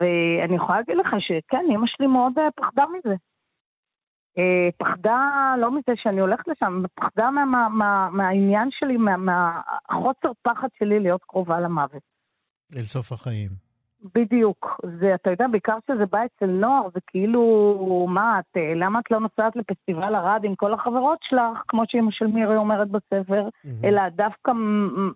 [0.00, 3.14] ואני יכולה להגיד לך שכן, אמא שלי מאוד אה, פחדה מזה.
[4.38, 10.54] אה, פחדה לא מזה שאני הולכת לשם, פחדה מה, מה, מה, מהעניין שלי, מהחוסר מה,
[10.54, 12.02] פחד שלי להיות קרובה למוות.
[12.76, 13.63] אל סוף החיים.
[14.14, 14.80] בדיוק.
[15.00, 19.10] זה, אתה יודע, בעיקר שזה בא אצל נוער, זה כאילו, מה את, אה, למה את
[19.10, 23.68] לא נוסעת לפסטיבל ערד עם כל החברות שלך, כמו שאימא של מירי אומרת בספר, mm-hmm.
[23.84, 24.52] אלא דווקא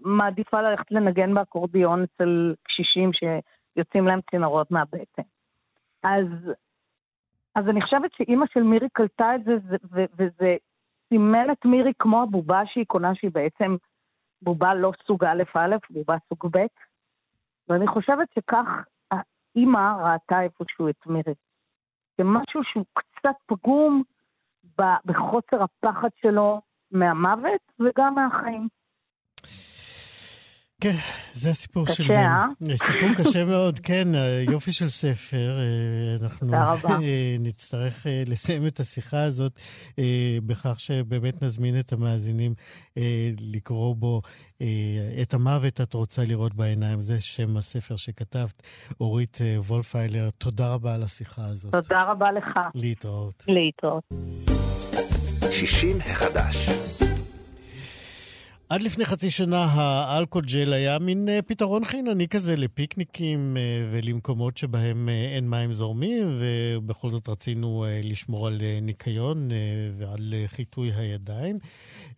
[0.04, 5.22] מעדיפה ללכת לנגן באקורדיון אצל קשישים שיוצאים להם צינורות מהבטן.
[6.02, 6.26] אז,
[7.54, 9.56] אז אני חושבת שאימא של מירי קלטה את זה,
[9.92, 10.56] ו- וזה
[11.08, 13.76] סימן את מירי כמו הבובה שהיא קונה, שהיא בעצם
[14.42, 16.66] בובה לא סוג א'-א', בובה סוג ב'.
[17.68, 18.66] ואני חושבת שכך
[19.10, 21.34] האימא ראתה איפשהו את מירי.
[22.18, 24.02] זה משהו שהוא קצת פגום
[24.78, 28.68] בחוסר הפחד שלו מהמוות וגם מהחיים.
[30.80, 30.94] כן,
[31.32, 32.04] זה הסיפור קשה, של...
[32.04, 32.76] קשה, אה?
[32.76, 34.08] סיפור קשה מאוד, כן,
[34.50, 35.58] יופי של ספר.
[35.58, 39.52] אה, אנחנו אה, נצטרך אה, לסיים את השיחה הזאת
[40.46, 42.54] בכך שבאמת נזמין את המאזינים
[43.40, 44.22] לקרוא בו
[45.22, 47.00] את המוות את רוצה לראות בעיניים.
[47.00, 48.62] זה שם הספר שכתבת,
[49.00, 50.30] אורית וולפיילר.
[50.38, 51.72] תודה רבה על השיחה הזאת.
[51.72, 52.58] תודה רבה לך.
[52.74, 53.44] להתראות.
[53.48, 54.04] להתראות.
[55.50, 56.68] 60 החדש.
[58.70, 65.08] עד לפני חצי שנה האלכוג'ל היה מין אה, פתרון חינני כזה לפיקניקים אה, ולמקומות שבהם
[65.08, 69.48] אה, אין מים זורמים, ובכל זאת רצינו לשמור על ניקיון
[69.98, 71.58] ועל חיטוי הידיים.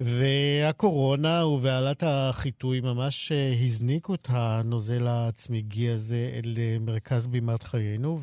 [0.01, 3.33] והקורונה ובעלת החיטוי ממש
[3.65, 8.19] הזניקו את הנוזל הצמיגי הזה אל מרכז בימת חיינו,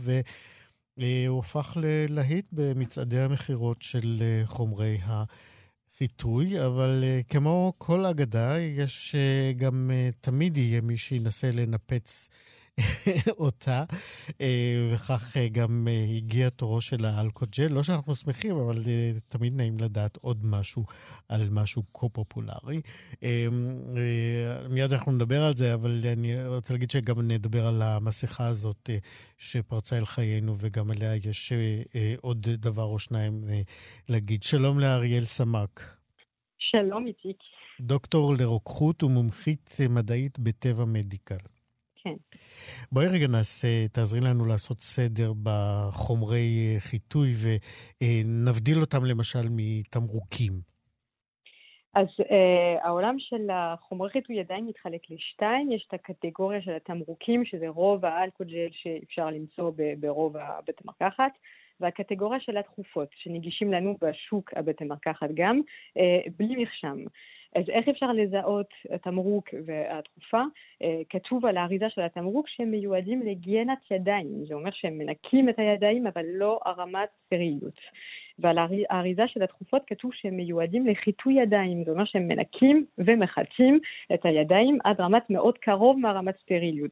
[0.97, 5.23] והוא הפך ללהיט במצעדי המכירות של חומרי ה...
[5.97, 12.29] חיטוי, אבל uh, כמו כל אגדה, יש uh, גם uh, תמיד יהיה מי שינסה לנפץ
[13.45, 13.83] אותה,
[14.41, 17.67] אה, וכך אה, גם אה, הגיע תורו של האלכוג'ל.
[17.69, 18.75] לא שאנחנו שמחים, אבל
[19.27, 20.85] תמיד נעים לדעת עוד משהו
[21.29, 22.81] על משהו כה פופולרי.
[24.69, 28.89] מיד אנחנו נדבר על זה, אבל אני רוצה להגיד שגם נדבר על המסכה הזאת
[29.37, 31.53] שפרצה אל חיינו, וגם עליה יש
[32.21, 33.43] עוד דבר או שניים
[34.09, 34.43] להגיד.
[34.43, 35.81] שלום לאריאל סמק.
[36.57, 37.37] שלום, איציק.
[37.81, 41.56] דוקטור לרוקחות ומומחית מדעית בטבע מדיקל.
[42.07, 42.37] כן.
[42.91, 50.77] בואי רגע נעשה, תעזרי לנו לעשות סדר בחומרי אה, חיטוי ונבדיל אותם למשל מתמרוקים.
[51.93, 57.67] אז uh, העולם של החומרי חיטוי עדיין מתחלק לשתיים, יש את הקטגוריה של התמרוקים, שזה
[57.67, 61.31] רוב האלכוג'ל שאפשר למצוא ברוב הבית המרקחת,
[61.79, 65.61] והקטגוריה של התכופות, שנגישים לנו בשוק הבית המרקחת גם,
[65.97, 66.97] uh, בלי מרשם.
[67.57, 70.41] אז איך אפשר לזהות התמרוק והתרופה?
[70.81, 75.59] אה, כתוב על האריזה של התמרוק שהם מיועדים להיגיינת ידיים, זה אומר שהם מנקים את
[75.59, 77.79] הידיים אבל לא הרמת סטריליות.
[78.39, 78.57] ועל
[78.89, 83.79] האריזה של התרופות כתוב שהם מיועדים לחיטוי ידיים, זה אומר שהם מנקים ומחטאים
[84.13, 86.91] את הידיים עד רמת מאוד קרוב מהרמת סטריליות.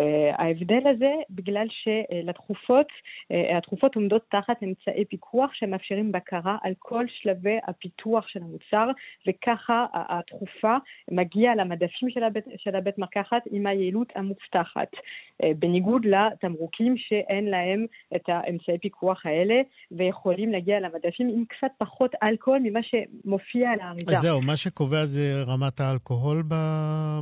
[0.00, 0.02] Uh,
[0.42, 7.58] ההבדל הזה בגלל שלתרופות, uh, התרופות עומדות תחת אמצעי פיקוח שמאפשרים בקרה על כל שלבי
[7.66, 8.90] הפיתוח של המוצר
[9.26, 10.76] וככה התרופה
[11.10, 14.88] מגיעה למדפים של הבית, של הבית מרקחת עם היעילות המובטחת.
[14.94, 17.86] Uh, בניגוד לתמרוקים שאין להם
[18.16, 19.60] את האמצעי פיקוח האלה
[19.90, 24.16] ויכולים להגיע למדפים עם קצת פחות אלכוהול ממה שמופיע על האריזה.
[24.16, 26.42] אז זהו, מה שקובע זה רמת האלכוהול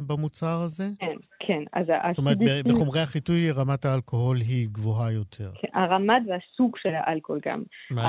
[0.07, 0.85] במוצר הזה?
[0.99, 1.63] כן, כן.
[1.73, 2.39] אז זאת אומרת,
[2.69, 5.51] בחומרי החיטוי רמת האלכוהול היא גבוהה יותר.
[5.61, 7.63] כן, הרמד והסוג של האלכוהול גם.
[7.91, 8.03] מה,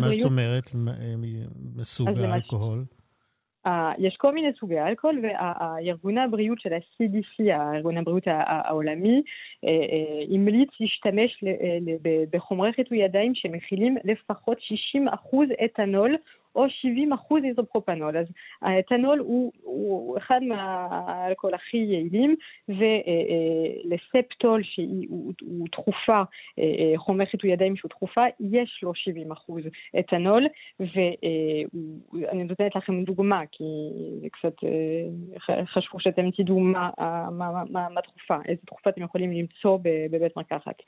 [0.00, 0.70] מה זאת אומרת,
[1.82, 2.84] סוג האלכוהול?
[3.98, 9.22] יש כל מיני סוגי אלכוהול, וארגוני הבריאות של ה-CDC, ארגון הבריאות העולמי,
[10.34, 11.44] המליץ להשתמש
[12.32, 14.58] בחומרי חיטוי ידיים שמכילים לפחות
[14.96, 16.16] 60% אתנול
[16.56, 18.16] או 70 אחוז איזופרופנול.
[18.16, 18.26] אז
[18.62, 22.34] האתנול הוא, הוא אחד מהאלכוהול הכי יעילים,
[22.68, 26.22] ולספטול שהוא תכופה,
[26.96, 29.62] חומר חיטוי ידיים שהוא תכופה, יש לו 70 אחוז
[29.98, 30.46] אתנול,
[30.80, 33.64] ואני נותנת לכם דוגמה, כי
[34.20, 34.54] זה קצת
[35.64, 36.90] חשבו שאתם תדעו מה,
[37.30, 39.78] מה, מה, מה תכופה, איזה תכופה אתם יכולים למצוא
[40.10, 40.82] בבית מרקחת.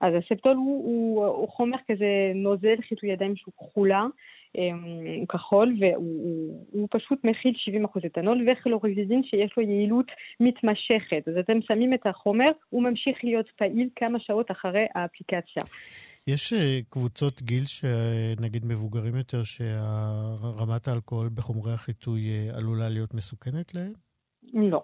[0.00, 4.06] אז הספטול הוא, הוא, הוא חומר כזה נוזל חיטוי ידיים שהוא כחולה,
[4.54, 10.06] הוא כחול, והוא פשוט מכיל 70% אתנול וכלוריזין שיש לו יעילות
[10.40, 11.28] מתמשכת.
[11.28, 15.62] אז אתם שמים את החומר, הוא ממשיך להיות פעיל כמה שעות אחרי האפליקציה.
[16.26, 16.52] יש
[16.90, 17.64] קבוצות גיל,
[18.40, 23.92] נגיד מבוגרים יותר, שרמת האלכוהול בחומרי החיטוי עלולה להיות מסוכנת להם?
[24.54, 24.82] לא, לא.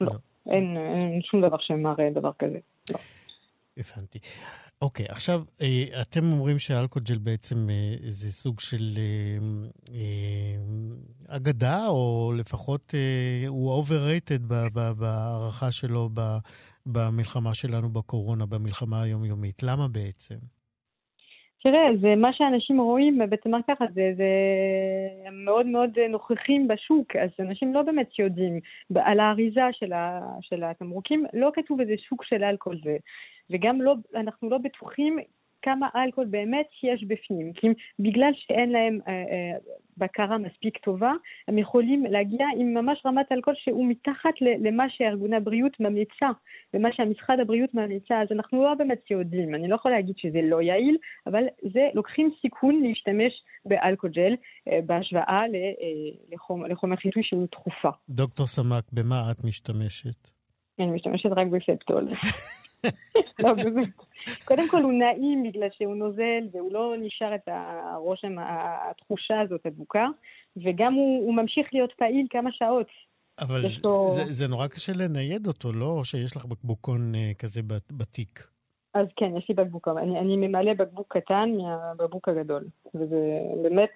[0.00, 0.12] לא.
[0.52, 0.76] אין,
[1.12, 2.58] אין שום דבר שמראה דבר כזה.
[2.90, 2.98] לא.
[3.76, 4.18] הבנתי.
[4.82, 8.84] אוקיי, okay, עכשיו, אה, אתם אומרים שאלכוג'ל בעצם אה, זה סוג של
[9.94, 12.94] אה, אגדה, או לפחות
[13.46, 14.42] הוא overrated
[14.98, 16.08] בהערכה שלו
[16.86, 19.62] במלחמה שלנו בקורונה, במלחמה היומיומית.
[19.62, 20.34] למה בעצם?
[21.64, 24.30] תראה, זה מה שאנשים רואים בבית המרקחת, זה, זה
[25.32, 28.60] מאוד מאוד נוכחים בשוק, אז אנשים לא באמת יודעים.
[28.96, 32.78] על האריזה של, ה, של התמרוקים לא כתוב איזה שוק של אלכוהול.
[33.50, 35.18] וגם לא, אנחנו לא בטוחים
[35.62, 37.66] כמה אלכוהול באמת יש בפנים, כי
[37.98, 39.58] בגלל שאין להם אה, אה,
[39.96, 41.12] בקרה מספיק טובה,
[41.48, 46.26] הם יכולים להגיע עם ממש רמת אלכוהול שהוא מתחת למה שארגוני הבריאות ממליצה,
[46.74, 50.62] ומה שהמשרד הבריאות ממליצה, אז אנחנו לא באמת יודעים, אני לא יכולה להגיד שזה לא
[50.62, 53.32] יעיל, אבל זה לוקחים סיכון להשתמש
[53.64, 54.34] באלכוג'ל
[54.68, 55.46] אה, בהשוואה אה,
[56.32, 57.90] לחומר, לחומר חיטוי שהוא תכופה.
[58.08, 60.30] דוקטור סמק, במה את משתמשת?
[60.78, 62.08] אני משתמשת רק בספטול.
[63.42, 63.88] לא, באמת.
[64.44, 68.36] קודם כל הוא נעים בגלל שהוא נוזל והוא לא נשאר את הרושם,
[68.90, 70.06] התחושה הזאת הדבוקה,
[70.56, 72.86] וגם הוא, הוא ממשיך להיות פעיל כמה שעות.
[73.40, 74.10] אבל לו...
[74.14, 75.86] זה, זה נורא קשה לנייד אותו, לא?
[75.86, 77.60] או שיש לך בקבוקון uh, כזה
[77.92, 78.46] בתיק?
[78.94, 79.98] אז כן, יש לי בקבוקון.
[79.98, 82.64] אני, אני ממלא בקבוק קטן מהבקבוק הגדול.
[82.94, 83.16] וזה
[83.62, 83.90] באמת,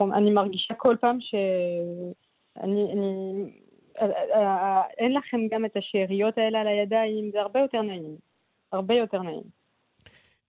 [0.00, 2.92] uh, אני מרגישה כל פעם שאני...
[2.92, 3.50] אני,
[4.98, 8.16] אין לכם גם את השאריות האלה על הידיים, זה הרבה יותר נעים.
[8.72, 9.58] הרבה יותר נעים.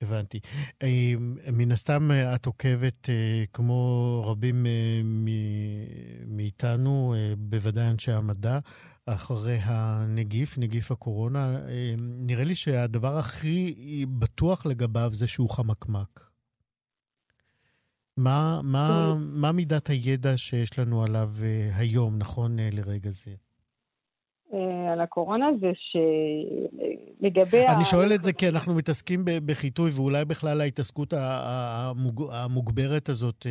[0.02, 0.40] הבנתי.
[0.84, 1.14] אה,
[1.54, 4.66] מן הסתם אה, את עוקבת, אה, כמו רבים
[6.28, 8.60] מאיתנו, בוודאי אנשי המדע,
[9.06, 11.58] אחרי הנגיף, נגיף הקורונה.
[11.98, 13.76] נראה לי שהדבר הכי
[14.20, 16.29] בטוח לגביו זה שהוא חמקמק.
[18.20, 21.30] מה, מה, מה מידת הידע שיש לנו עליו
[21.76, 23.32] היום, נכון לרגע זה?
[24.92, 25.72] על הקורונה זה
[27.22, 27.68] שלגבי...
[27.68, 31.14] אני שואל את זה כי אנחנו מתעסקים בחיטוי, ואולי בכלל ההתעסקות
[32.32, 33.46] המוגברת הזאת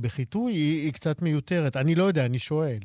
[0.00, 1.76] בחיטוי היא קצת מיותרת.
[1.76, 2.78] אני לא יודע, אני שואל.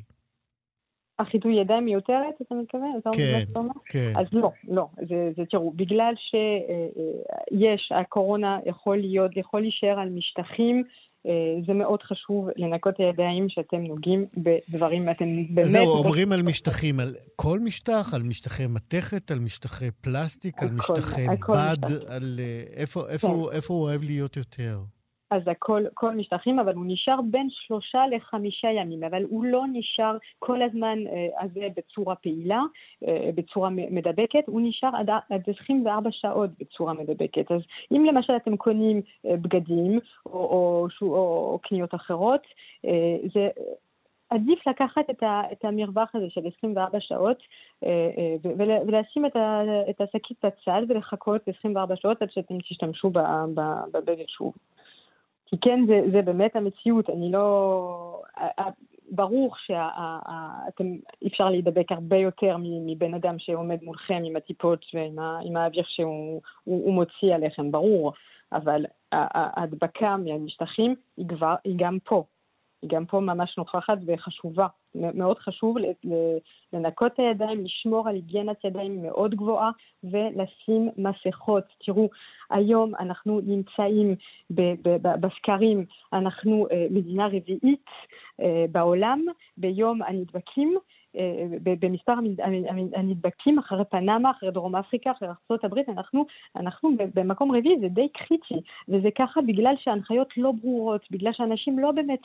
[1.22, 3.00] החיטוי ידיים מיותרת, אתה מתכוון?
[3.14, 3.44] כן,
[3.86, 4.14] כן.
[4.16, 4.88] אז לא, לא.
[5.10, 10.84] זה, זה תראו, בגלל שיש, הקורונה יכול להיות, יכול להישאר על משטחים
[11.28, 11.32] אה,
[11.68, 15.68] זה מאוד חשוב לנקות הידיים שאתם נוגעים בדברים, אתם באמת...
[15.68, 21.26] זהו, אומרים על משטחים, על כל משטח, על משטחי מתכת, על משטחי פלסטיק, על משטחי
[21.50, 23.56] בד, על אה, איפה, איפה, כן.
[23.56, 24.80] איפה הוא אוהב להיות יותר?
[25.32, 30.18] אז הכל כל משטחים, אבל הוא נשאר בין שלושה לחמישה ימים, אבל הוא לא נשאר
[30.40, 32.62] כל הזמן אה, הזה בצורה פעילה,
[33.08, 37.52] אה, בצורה מדבקת, הוא נשאר עד, עד 24 שעות בצורה מדבקת.
[37.52, 42.42] אז אם למשל אתם קונים אה, בגדים או, או, או, או קניות אחרות,
[43.34, 43.50] זה...
[44.30, 47.38] עדיף לקחת את, ה, את המרווח הזה של 24 שעות
[48.88, 53.10] ולשים את, ה, את השקית בצד ולחכות 24 שעות עד שאתם תשתמשו
[53.94, 54.54] בבגד שוב.
[55.52, 58.22] כי כן, זה, זה באמת המציאות, אני לא...
[59.12, 60.86] ברור שאתם,
[61.22, 67.36] אי אפשר להידבק הרבה יותר מבן אדם שעומד מולכם עם הטיפות ועם האוויר שהוא מוציא
[67.36, 68.14] עליכם, ברור,
[68.52, 72.24] אבל ההדבקה מהמשטחים היא, כבר, היא גם פה.
[72.88, 74.68] גם פה ממש נוכחת וחשובה.
[74.96, 75.76] מאוד חשוב
[76.74, 79.72] לנקות את הידיים, לשמור על היגיינת ידיים מאוד גבוהה
[80.04, 81.64] ולשים מסכות.
[81.86, 82.10] תראו,
[82.50, 84.16] היום אנחנו נמצאים
[85.22, 87.86] בסקרים, אנחנו אה, מדינה רביעית
[88.42, 89.26] אה, בעולם
[89.58, 90.78] ביום הנדבקים.
[91.64, 92.14] במספר
[92.96, 98.62] הנדבקים אחרי פנמה, אחרי דרום אפריקה, אחרי ארה"ב, אנחנו, אנחנו במקום רביעי, זה די קריטי,
[98.90, 102.22] וזה ככה בגלל שההנחיות לא ברורות, בגלל שאנשים לא באמת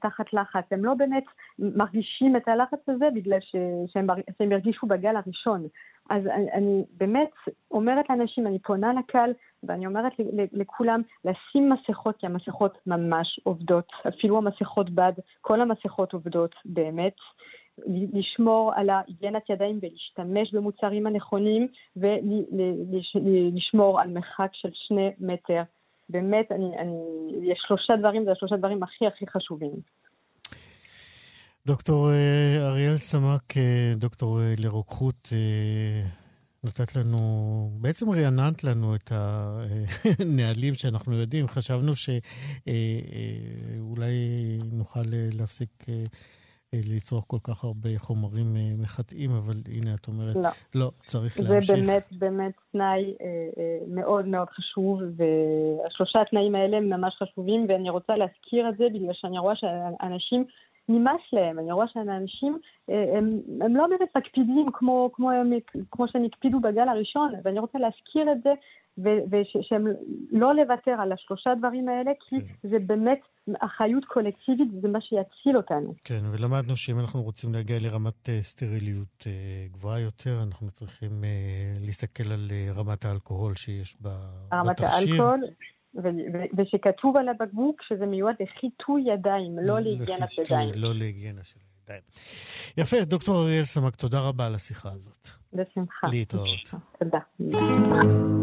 [0.00, 1.24] תחת לחץ, הם לא באמת
[1.58, 4.06] מרגישים את הלחץ הזה בגלל שהם,
[4.38, 5.66] שהם הרגישו בגל הראשון.
[6.10, 7.30] אז אני, אני באמת
[7.70, 9.32] אומרת לאנשים, אני פונה לקהל,
[9.62, 10.12] ואני אומרת
[10.52, 17.16] לכולם לשים מסכות, כי המסכות ממש עובדות, אפילו המסכות בד, כל המסכות עובדות באמת.
[18.12, 25.62] לשמור על ההיגיינת ידיים ולהשתמש במוצרים הנכונים ולשמור על מרחק של שני מטר.
[26.08, 26.96] באמת, אני, אני,
[27.52, 29.72] יש שלושה דברים, זה השלושה דברים הכי הכי חשובים.
[31.66, 35.28] דוקטור אה, אריאל סמק, אה, דוקטור אה, לרוקחות,
[36.64, 37.18] נתת לנו,
[37.80, 41.48] בעצם רעננת לנו את הנהלים שאנחנו יודעים.
[41.48, 42.18] חשבנו שאולי
[44.72, 45.02] נוכל
[45.32, 45.84] להפסיק
[46.74, 51.76] לצרוך כל כך הרבה חומרים מחטאים, אבל הנה את אומרת, לא, לא צריך להמשיך.
[51.76, 53.14] זה באמת באמת תנאי
[53.86, 59.12] מאוד מאוד חשוב, והשלושה התנאים האלה הם ממש חשובים, ואני רוצה להזכיר את זה בגלל
[59.12, 60.44] שאני רואה שאנשים...
[60.88, 61.58] נמאס להם.
[61.58, 62.58] אני רואה שאנשים,
[62.90, 63.28] אה, הם,
[63.60, 65.52] הם לא באמת מקפידים כמו, כמו, הם,
[65.90, 68.52] כמו שהם הקפידו בגל הראשון, ואני רוצה להזכיר את זה,
[69.30, 69.86] ושהם
[70.30, 72.68] לא לוותר על השלושה דברים האלה, כי כן.
[72.68, 73.20] זה באמת
[73.60, 75.94] אחריות קולקטיבית, זה מה שיציל אותנו.
[76.04, 81.24] כן, ולמדנו שאם אנחנו רוצים להגיע לרמת אה, סטריליות אה, גבוהה יותר, אנחנו צריכים
[81.80, 84.58] להסתכל על רמת האלכוהול שיש בתכשיר.
[84.58, 85.40] רמת האלכוהול.
[86.58, 90.70] ושכתוב על הבקבוק שזה מיועד לחיטוי ידיים, לא להיגיינת ידיים.
[90.76, 92.02] לא להיגיינה של הידיים.
[92.76, 95.28] יפה, דוקטור אריאל סמק, תודה רבה על השיחה הזאת.
[95.52, 96.06] בשמחה.
[96.10, 96.74] להתראות.
[96.98, 98.37] תודה.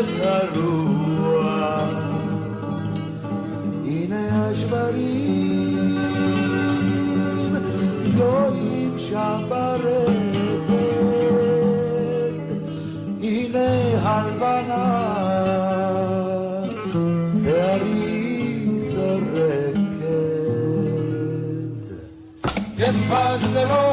[0.00, 1.88] את הרוח.
[3.84, 5.98] הנה השברים
[8.16, 10.78] גויים שם ברפת,
[13.22, 13.68] הנה
[14.02, 14.88] הלבנה
[17.42, 19.78] שערי זורקת.
[22.76, 23.87] כן, יפה זה לא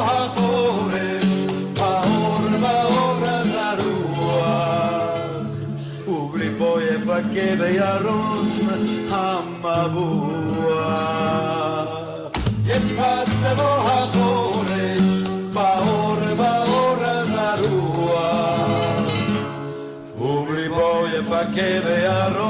[7.54, 8.48] בירון
[9.10, 10.70] המבוע.
[12.66, 15.02] יפת לבוא החורש,
[15.52, 18.20] באור באור הזרוע,
[20.18, 22.43] ובליבו יפקה בירון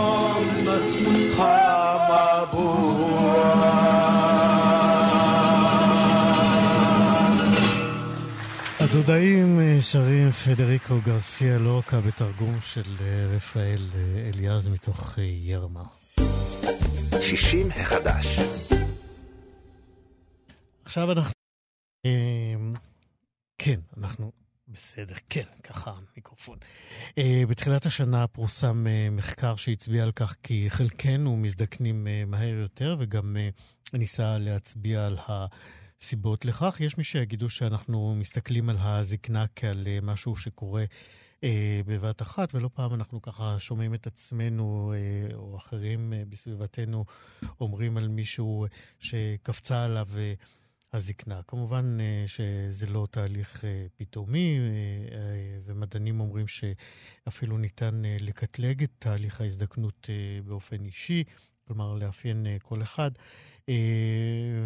[9.07, 15.83] הדודאים אה, שרים פדריקו גרסיה לורקה בתרגום של אה, רפאל אה, אליעז מתוך ירמה.
[17.21, 18.39] שישים החדש.
[20.85, 21.33] עכשיו אנחנו...
[23.57, 24.31] כן, אנחנו
[24.67, 26.57] בסדר, כן, ככה המיקרופון.
[27.49, 33.37] בתחילת השנה פורסם מחקר שהצביע על כך כי חלקנו מזדקנים מהר יותר, וגם
[33.93, 35.45] ניסה להצביע על ה...
[36.01, 36.77] סיבות לכך.
[36.79, 40.85] יש מי שיגידו שאנחנו מסתכלים על הזקנה כעל אה, משהו שקורה
[41.43, 47.05] אה, בבת אחת, ולא פעם אנחנו ככה שומעים את עצמנו אה, או אחרים אה, בסביבתנו
[47.61, 48.65] אומרים על מישהו
[48.99, 50.33] שקפצה עליו אה,
[50.93, 51.41] הזקנה.
[51.47, 54.59] כמובן אה, שזה לא תהליך אה, פתאומי,
[55.65, 60.09] ומדענים אומרים שאפילו ניתן לקטלג את תהליך ההזדקנות
[60.45, 61.23] באופן אישי,
[61.67, 63.11] כלומר לאפיין כל אחד.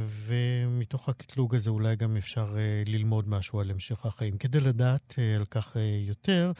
[0.07, 2.55] ומתוך הקטלוג הזה אולי גם אפשר
[2.87, 4.37] ללמוד משהו על המשך החיים.
[4.37, 5.77] כדי לדעת על כך
[6.07, 6.51] יותר,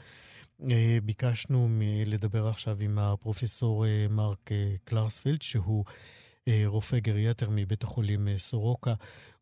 [1.03, 1.69] ביקשנו
[2.05, 4.49] לדבר עכשיו עם הפרופסור מרק
[4.83, 5.85] קלרספילד, שהוא
[6.65, 8.93] רופא גריאטר מבית החולים סורוקה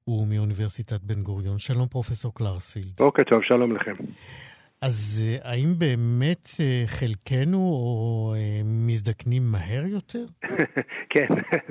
[0.07, 1.59] ומאוניברסיטת בן גוריון.
[1.59, 2.93] שלום, פרופסור קלרספילד.
[2.97, 3.93] בוקר טוב, שלום לכם.
[4.82, 10.25] אז אה, האם באמת אה, חלקנו או אה, מזדקנים מהר יותר?
[11.13, 11.28] כן,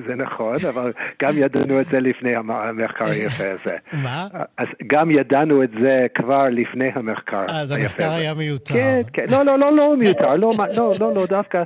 [0.07, 0.93] זה נכון, אבל
[1.23, 3.77] גם ידענו את זה לפני המחקר היפה הזה.
[4.05, 4.27] מה?
[4.57, 7.45] אז גם ידענו את זה כבר לפני המחקר.
[7.49, 8.75] אז המחקר היה מיותר.
[8.75, 11.63] כן, כן, לא, לא, לא, לא מיותר, לא, לא, לא, לא, דווקא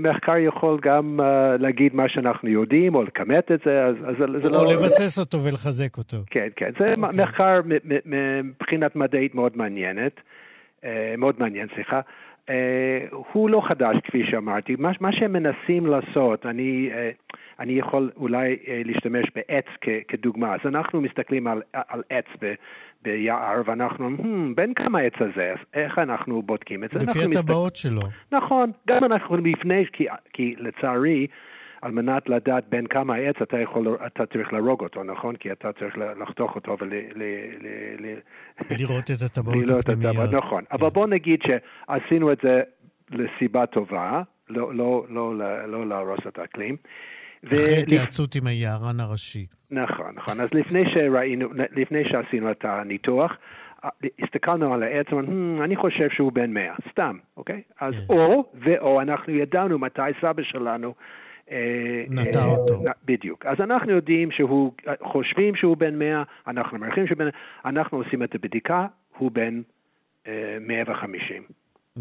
[0.00, 1.20] מחקר יכול גם
[1.58, 3.94] להגיד מה שאנחנו יודעים, או לכמת את זה, אז
[4.42, 4.58] זה לא...
[4.58, 6.16] או לבסס אותו ולחזק אותו.
[6.30, 7.24] כן, כן, זה אוקיי.
[7.24, 7.60] מחקר
[8.04, 10.20] מבחינת מדעית מאוד מעניינת.
[10.84, 12.00] אה, מאוד מעניין, סליחה.
[12.48, 14.76] אה, הוא לא חדש, כפי שאמרתי.
[14.78, 17.10] מה, מה שהם מנסים לעשות, אני, אה,
[17.60, 20.54] אני יכול אולי להשתמש בעץ כ, כדוגמה.
[20.54, 22.54] אז אנחנו מסתכלים על, על עץ ב,
[23.02, 26.98] ביער, ואנחנו hmm, בין כמה העץ הזה, אז איך אנחנו בודקים את זה?
[26.98, 27.88] לפי הטבעות מסתכל...
[27.88, 28.02] שלו.
[28.32, 31.26] נכון, גם אנחנו לפני, כי, כי לצערי,
[31.82, 35.36] על מנת לדעת בין כמה העץ אתה יכול, אתה צריך להרוג אותו, נכון?
[35.36, 36.88] כי אתה צריך לחתוך אותו ול...
[36.88, 37.66] ל, ל,
[37.98, 38.14] ל,
[38.70, 40.32] לראות את הטבעות הפנימיות.
[40.32, 40.76] נכון, כן.
[40.76, 42.60] אבל בוא נגיד שעשינו את זה
[43.10, 46.76] לסיבה טובה, לא, לא, לא, לא, לא להרוס את האקלים.
[47.46, 49.46] אחרי התייעצות עם היערן הראשי.
[49.70, 50.40] נכון, נכון.
[50.40, 53.36] אז לפני שראינו, לפני שעשינו את הניתוח,
[54.22, 57.62] הסתכלנו על העץ, אמרנו, hmm, אני חושב שהוא בן מאה, סתם, אוקיי?
[57.80, 58.14] אז כן.
[58.14, 60.94] או, ואו אנחנו ידענו מתי סבא שלנו
[62.10, 62.82] נטע אה, אותו.
[63.04, 63.46] בדיוק.
[63.46, 64.72] אז אנחנו יודעים שהוא,
[65.02, 67.28] חושבים שהוא בן 100, אנחנו מעריכים שהוא בן,
[67.64, 68.86] אנחנו עושים את הבדיקה,
[69.18, 69.62] הוא בן
[70.60, 71.36] 150.
[71.36, 71.42] אה,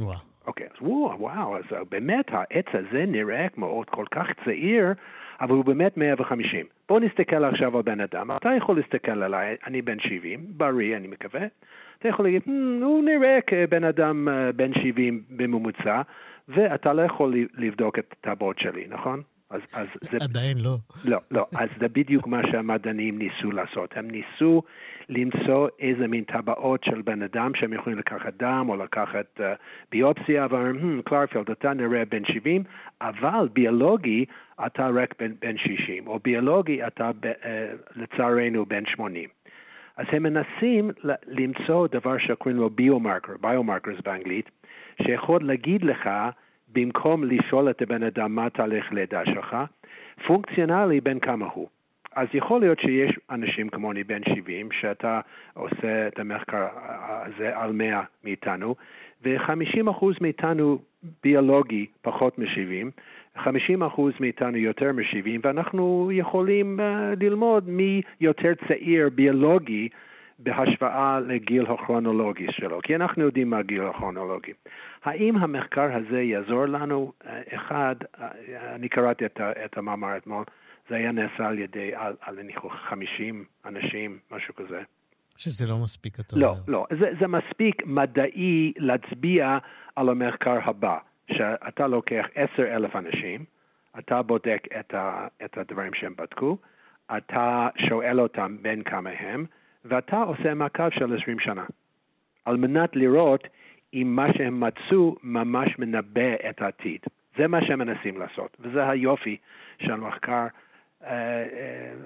[0.04, 0.18] וואו.
[0.48, 4.94] אוקיי, אז וואו, וואו, אז באמת העץ הזה נראה כמו עוד כל כך צעיר,
[5.42, 6.66] אבל הוא באמת 150.
[6.90, 8.32] בואו נסתכל עכשיו על בן אדם.
[8.32, 11.42] אתה יכול להסתכל עליי, אני בן 70, בריא, אני מקווה.
[12.00, 16.02] אתה יכול להגיד, hmm, הוא נראה כבן אדם בן 70 בממוצע,
[16.48, 19.22] ואתה לא יכול לבדוק את הטבעות שלי, נכון?
[19.50, 20.18] אז, אז זה...
[20.22, 20.76] עדיין לא.
[21.06, 21.46] לא, לא.
[21.56, 23.98] אז זה בדיוק מה שהמדענים ניסו לעשות.
[23.98, 24.62] הם ניסו
[25.10, 29.42] למצוא איזה מין טבעות של בן אדם שהם יכולים לקחת דם או לקחת uh,
[29.92, 32.64] ביופסיה, ואומרים, hmm, קלרפילד, אתה נראה בן 70,
[33.02, 34.26] אבל ביולוגי
[34.66, 37.32] אתה רק בן, בן 60, או ביולוגי אתה ב, uh,
[37.96, 39.30] לצערנו בן 80.
[39.98, 40.92] אז הם מנסים
[41.28, 44.50] למצוא דבר שקוראים לו ביומרקר, ביומרקרס באנגלית,
[45.02, 46.10] שיכול להגיד לך
[46.74, 49.58] במקום לשאול את הבן אדם מה תהליך לידה שלך,
[50.28, 51.68] פונקציונלי בין כמה הוא.
[52.16, 55.22] אז יכול להיות שיש אנשים כמוני בן 70, שאתה
[55.54, 58.76] עושה את המחקר הזה על 100 מאיתנו,
[59.24, 60.80] ו-50% מאיתנו
[61.24, 63.02] ביולוגי פחות מ-70,
[63.38, 63.42] 50%
[64.20, 66.84] מאיתנו יותר מ-70, ואנחנו יכולים uh,
[67.24, 69.90] ללמוד מי יותר צעיר ביולוגי
[70.40, 74.54] בהשוואה לגיל הכרונולוגי שלו, כי אנחנו יודעים מה הגיל הכרונולוגי.
[75.04, 77.12] האם המחקר הזה יעזור לנו?
[77.54, 77.96] אחד,
[78.76, 80.44] אני קראתי את, את המאמר אתמול,
[80.90, 84.82] זה היה נעשה על ידי, על, על על 50 אנשים, משהו כזה.
[85.38, 86.60] שזה לא מספיק, אתה לא, אומר.
[86.68, 86.98] לא, לא.
[87.00, 89.58] זה, זה מספיק מדעי להצביע
[89.96, 90.98] על המחקר הבא,
[91.32, 93.46] שאתה לוקח 10 אלף אנשים,
[94.00, 96.58] אתה בודק את, ה, את הדברים שהם בדקו,
[97.18, 99.46] אתה שואל אותם בין כמה הם,
[99.86, 101.66] ואתה עושה מעקב של 20 שנה,
[102.46, 103.48] על מנת לראות
[103.94, 107.00] אם מה שהם מצאו ממש מנבא את העתיד.
[107.38, 109.38] זה מה שהם מנסים לעשות, וזה היופי
[109.82, 110.48] של מחקר.
[111.02, 111.08] Uh, uh,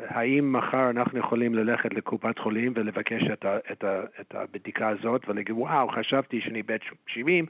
[0.07, 5.29] האם מחר אנחנו יכולים ללכת לקופת חולים ולבקש את, ה, את, ה, את הבדיקה הזאת
[5.29, 7.45] ולהגיד, וואו, חשבתי שאני בן 70,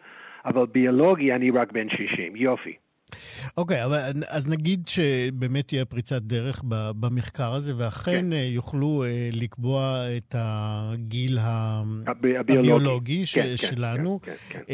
[0.46, 2.76] אבל ביולוגי אני רק בן 60, יופי.
[3.58, 4.00] אוקיי, okay, אבל
[4.30, 6.62] אז נגיד שבאמת תהיה פריצת דרך
[7.00, 8.34] במחקר הזה, ואכן כן.
[8.34, 14.74] אה, יוכלו אה, לקבוע את הגיל הביולוגי, הביולוגי ש, כן, כן, שלנו, כן, כן, כן.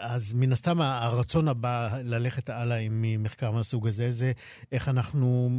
[0.00, 4.32] אז מן הסתם הרצון הבא ללכת הלאה עם מחקר מהסוג הזה, זה
[4.72, 5.50] איך אנחנו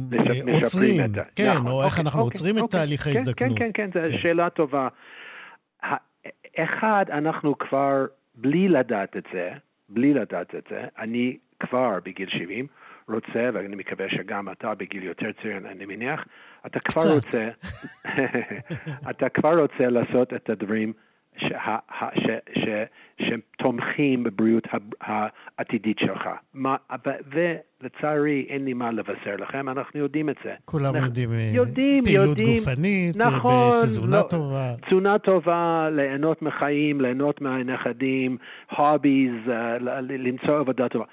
[0.52, 3.58] עוצרים, את כן, נכון, או אוקיי, איך אנחנו אוקיי, עוצרים אוקיי, את תהליך כן, ההזדקנות.
[3.58, 4.18] כן, כן, כן, זו כן.
[4.18, 4.88] שאלה טובה.
[6.58, 9.50] אחד, אנחנו כבר, בלי לדעת את זה,
[9.88, 12.66] בלי לדעת את זה, אני כבר בגיל 70
[13.08, 16.24] רוצה, ואני מקווה שגם אתה בגיל יותר צעיר, אני מניח,
[16.66, 17.10] אתה כבר קצת.
[17.14, 17.48] רוצה,
[19.10, 20.92] אתה כבר רוצה לעשות את הדברים
[21.36, 24.64] שה- ה- ש- ש- שתומכים בבריאות
[25.00, 26.28] העתידית שלך.
[26.54, 26.76] מה,
[27.32, 30.54] ולצערי אין לי מה לבשר לכם, אנחנו יודעים את זה.
[30.64, 32.58] כולם אנחנו יודעים, אה, יודעים, פעילות יודעים.
[32.58, 34.74] גופנית, אה, נכון, בתזונה לא- טובה.
[34.86, 38.36] תזונה טובה, ליהנות מחיים, ליהנות מהנכדים,
[38.76, 41.04] הוביז, אה, למצוא עבודה טובה.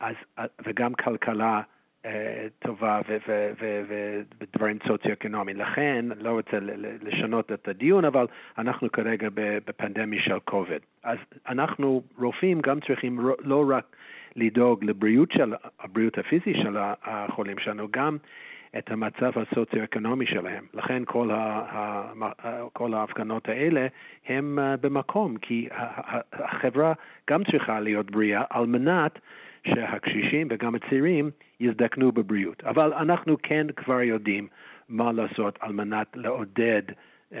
[0.00, 1.60] אז, אה, וגם כלכלה
[2.06, 3.00] אה, טובה
[4.38, 5.56] ודברים סוציו-אקונומיים.
[5.56, 6.58] לכן, לא רוצה
[7.02, 8.26] לשנות את הדיון, אבל
[8.58, 10.82] אנחנו כרגע בפנדמיה של קוביד.
[11.02, 11.18] אז
[11.48, 13.96] אנחנו, רופאים, גם צריכים לא רק
[14.36, 18.16] לדאוג לבריאות של, הבריאות הפיזי של החולים שלנו, גם
[18.78, 20.66] את המצב הסוציו-אקונומי שלהם.
[20.74, 21.36] לכן כל, ה,
[21.70, 23.86] ה, כל ההפגנות האלה
[24.26, 25.68] הם uh, במקום, כי
[26.32, 26.92] החברה
[27.30, 29.18] גם צריכה להיות בריאה על מנת
[29.66, 32.64] שהקשישים וגם הצעירים יזדקנו בבריאות.
[32.64, 34.48] אבל אנחנו כן כבר יודעים
[34.88, 37.34] מה לעשות על מנת לעודד uh,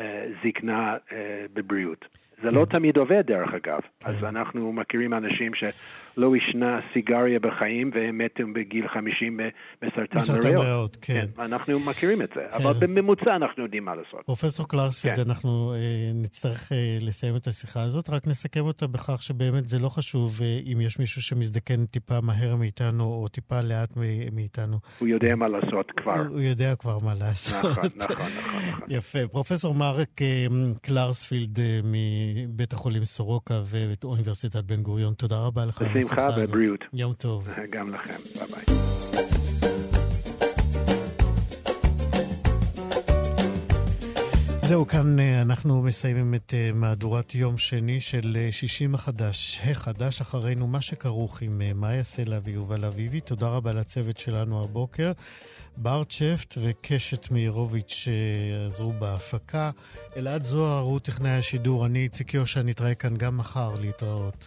[0.44, 1.12] זקנה uh,
[1.54, 2.04] בבריאות.
[2.42, 8.18] זה לא תמיד עובד דרך אגב, אז אנחנו מכירים אנשים שלא עישנה סיגריה בחיים והם
[8.18, 9.40] מתו בגיל 50
[9.82, 10.64] בסרטן בסרטן ריאות.
[10.64, 11.26] ריאות, כן.
[11.38, 12.64] אנחנו מכירים את זה, כן.
[12.64, 14.24] אבל בממוצע אנחנו יודעים מה לעשות.
[14.26, 15.20] פרופסור קלרספילד, כן.
[15.26, 15.78] אנחנו אה,
[16.14, 20.58] נצטרך אה, לסיים את השיחה הזאת, רק נסכם אותה בכך שבאמת זה לא חשוב אה,
[20.72, 24.78] אם יש מישהו שמזדקן טיפה מהר מאיתנו או טיפה לאט מ- מאיתנו.
[24.98, 26.22] הוא יודע מה לעשות כבר.
[26.28, 27.64] הוא יודע כבר מה לעשות.
[27.64, 28.88] נכון, נכון, נכון, נכון.
[28.96, 29.18] יפה.
[29.32, 30.08] פרופסור מרק
[30.82, 31.80] קלרספילד אה,
[32.48, 36.48] מבית החולים סורוקה ואוניברסיטת בן גוריון, תודה רבה לך על בשמחה השיחה הזאת.
[36.48, 36.84] ובריאות.
[36.92, 37.48] יום טוב.
[37.70, 38.76] גם לכם, ביי ביי.
[44.66, 49.60] זהו, כאן אה, אנחנו מסיימים את אה, מהדורת יום שני של אה, שישים החדש.
[49.70, 53.20] החדש אחרינו, מה שכרוך עם אה, מאיה סלע ויובל אביבי.
[53.20, 55.12] תודה רבה לצוות שלנו הבוקר.
[55.76, 59.70] בר צ'פט וקשת מאירוביץ' שעזרו בהפקה.
[60.16, 64.46] אלעד זוהר הוא טכנאי השידור, אני איציק יושע, נתראה כאן גם מחר להתראות.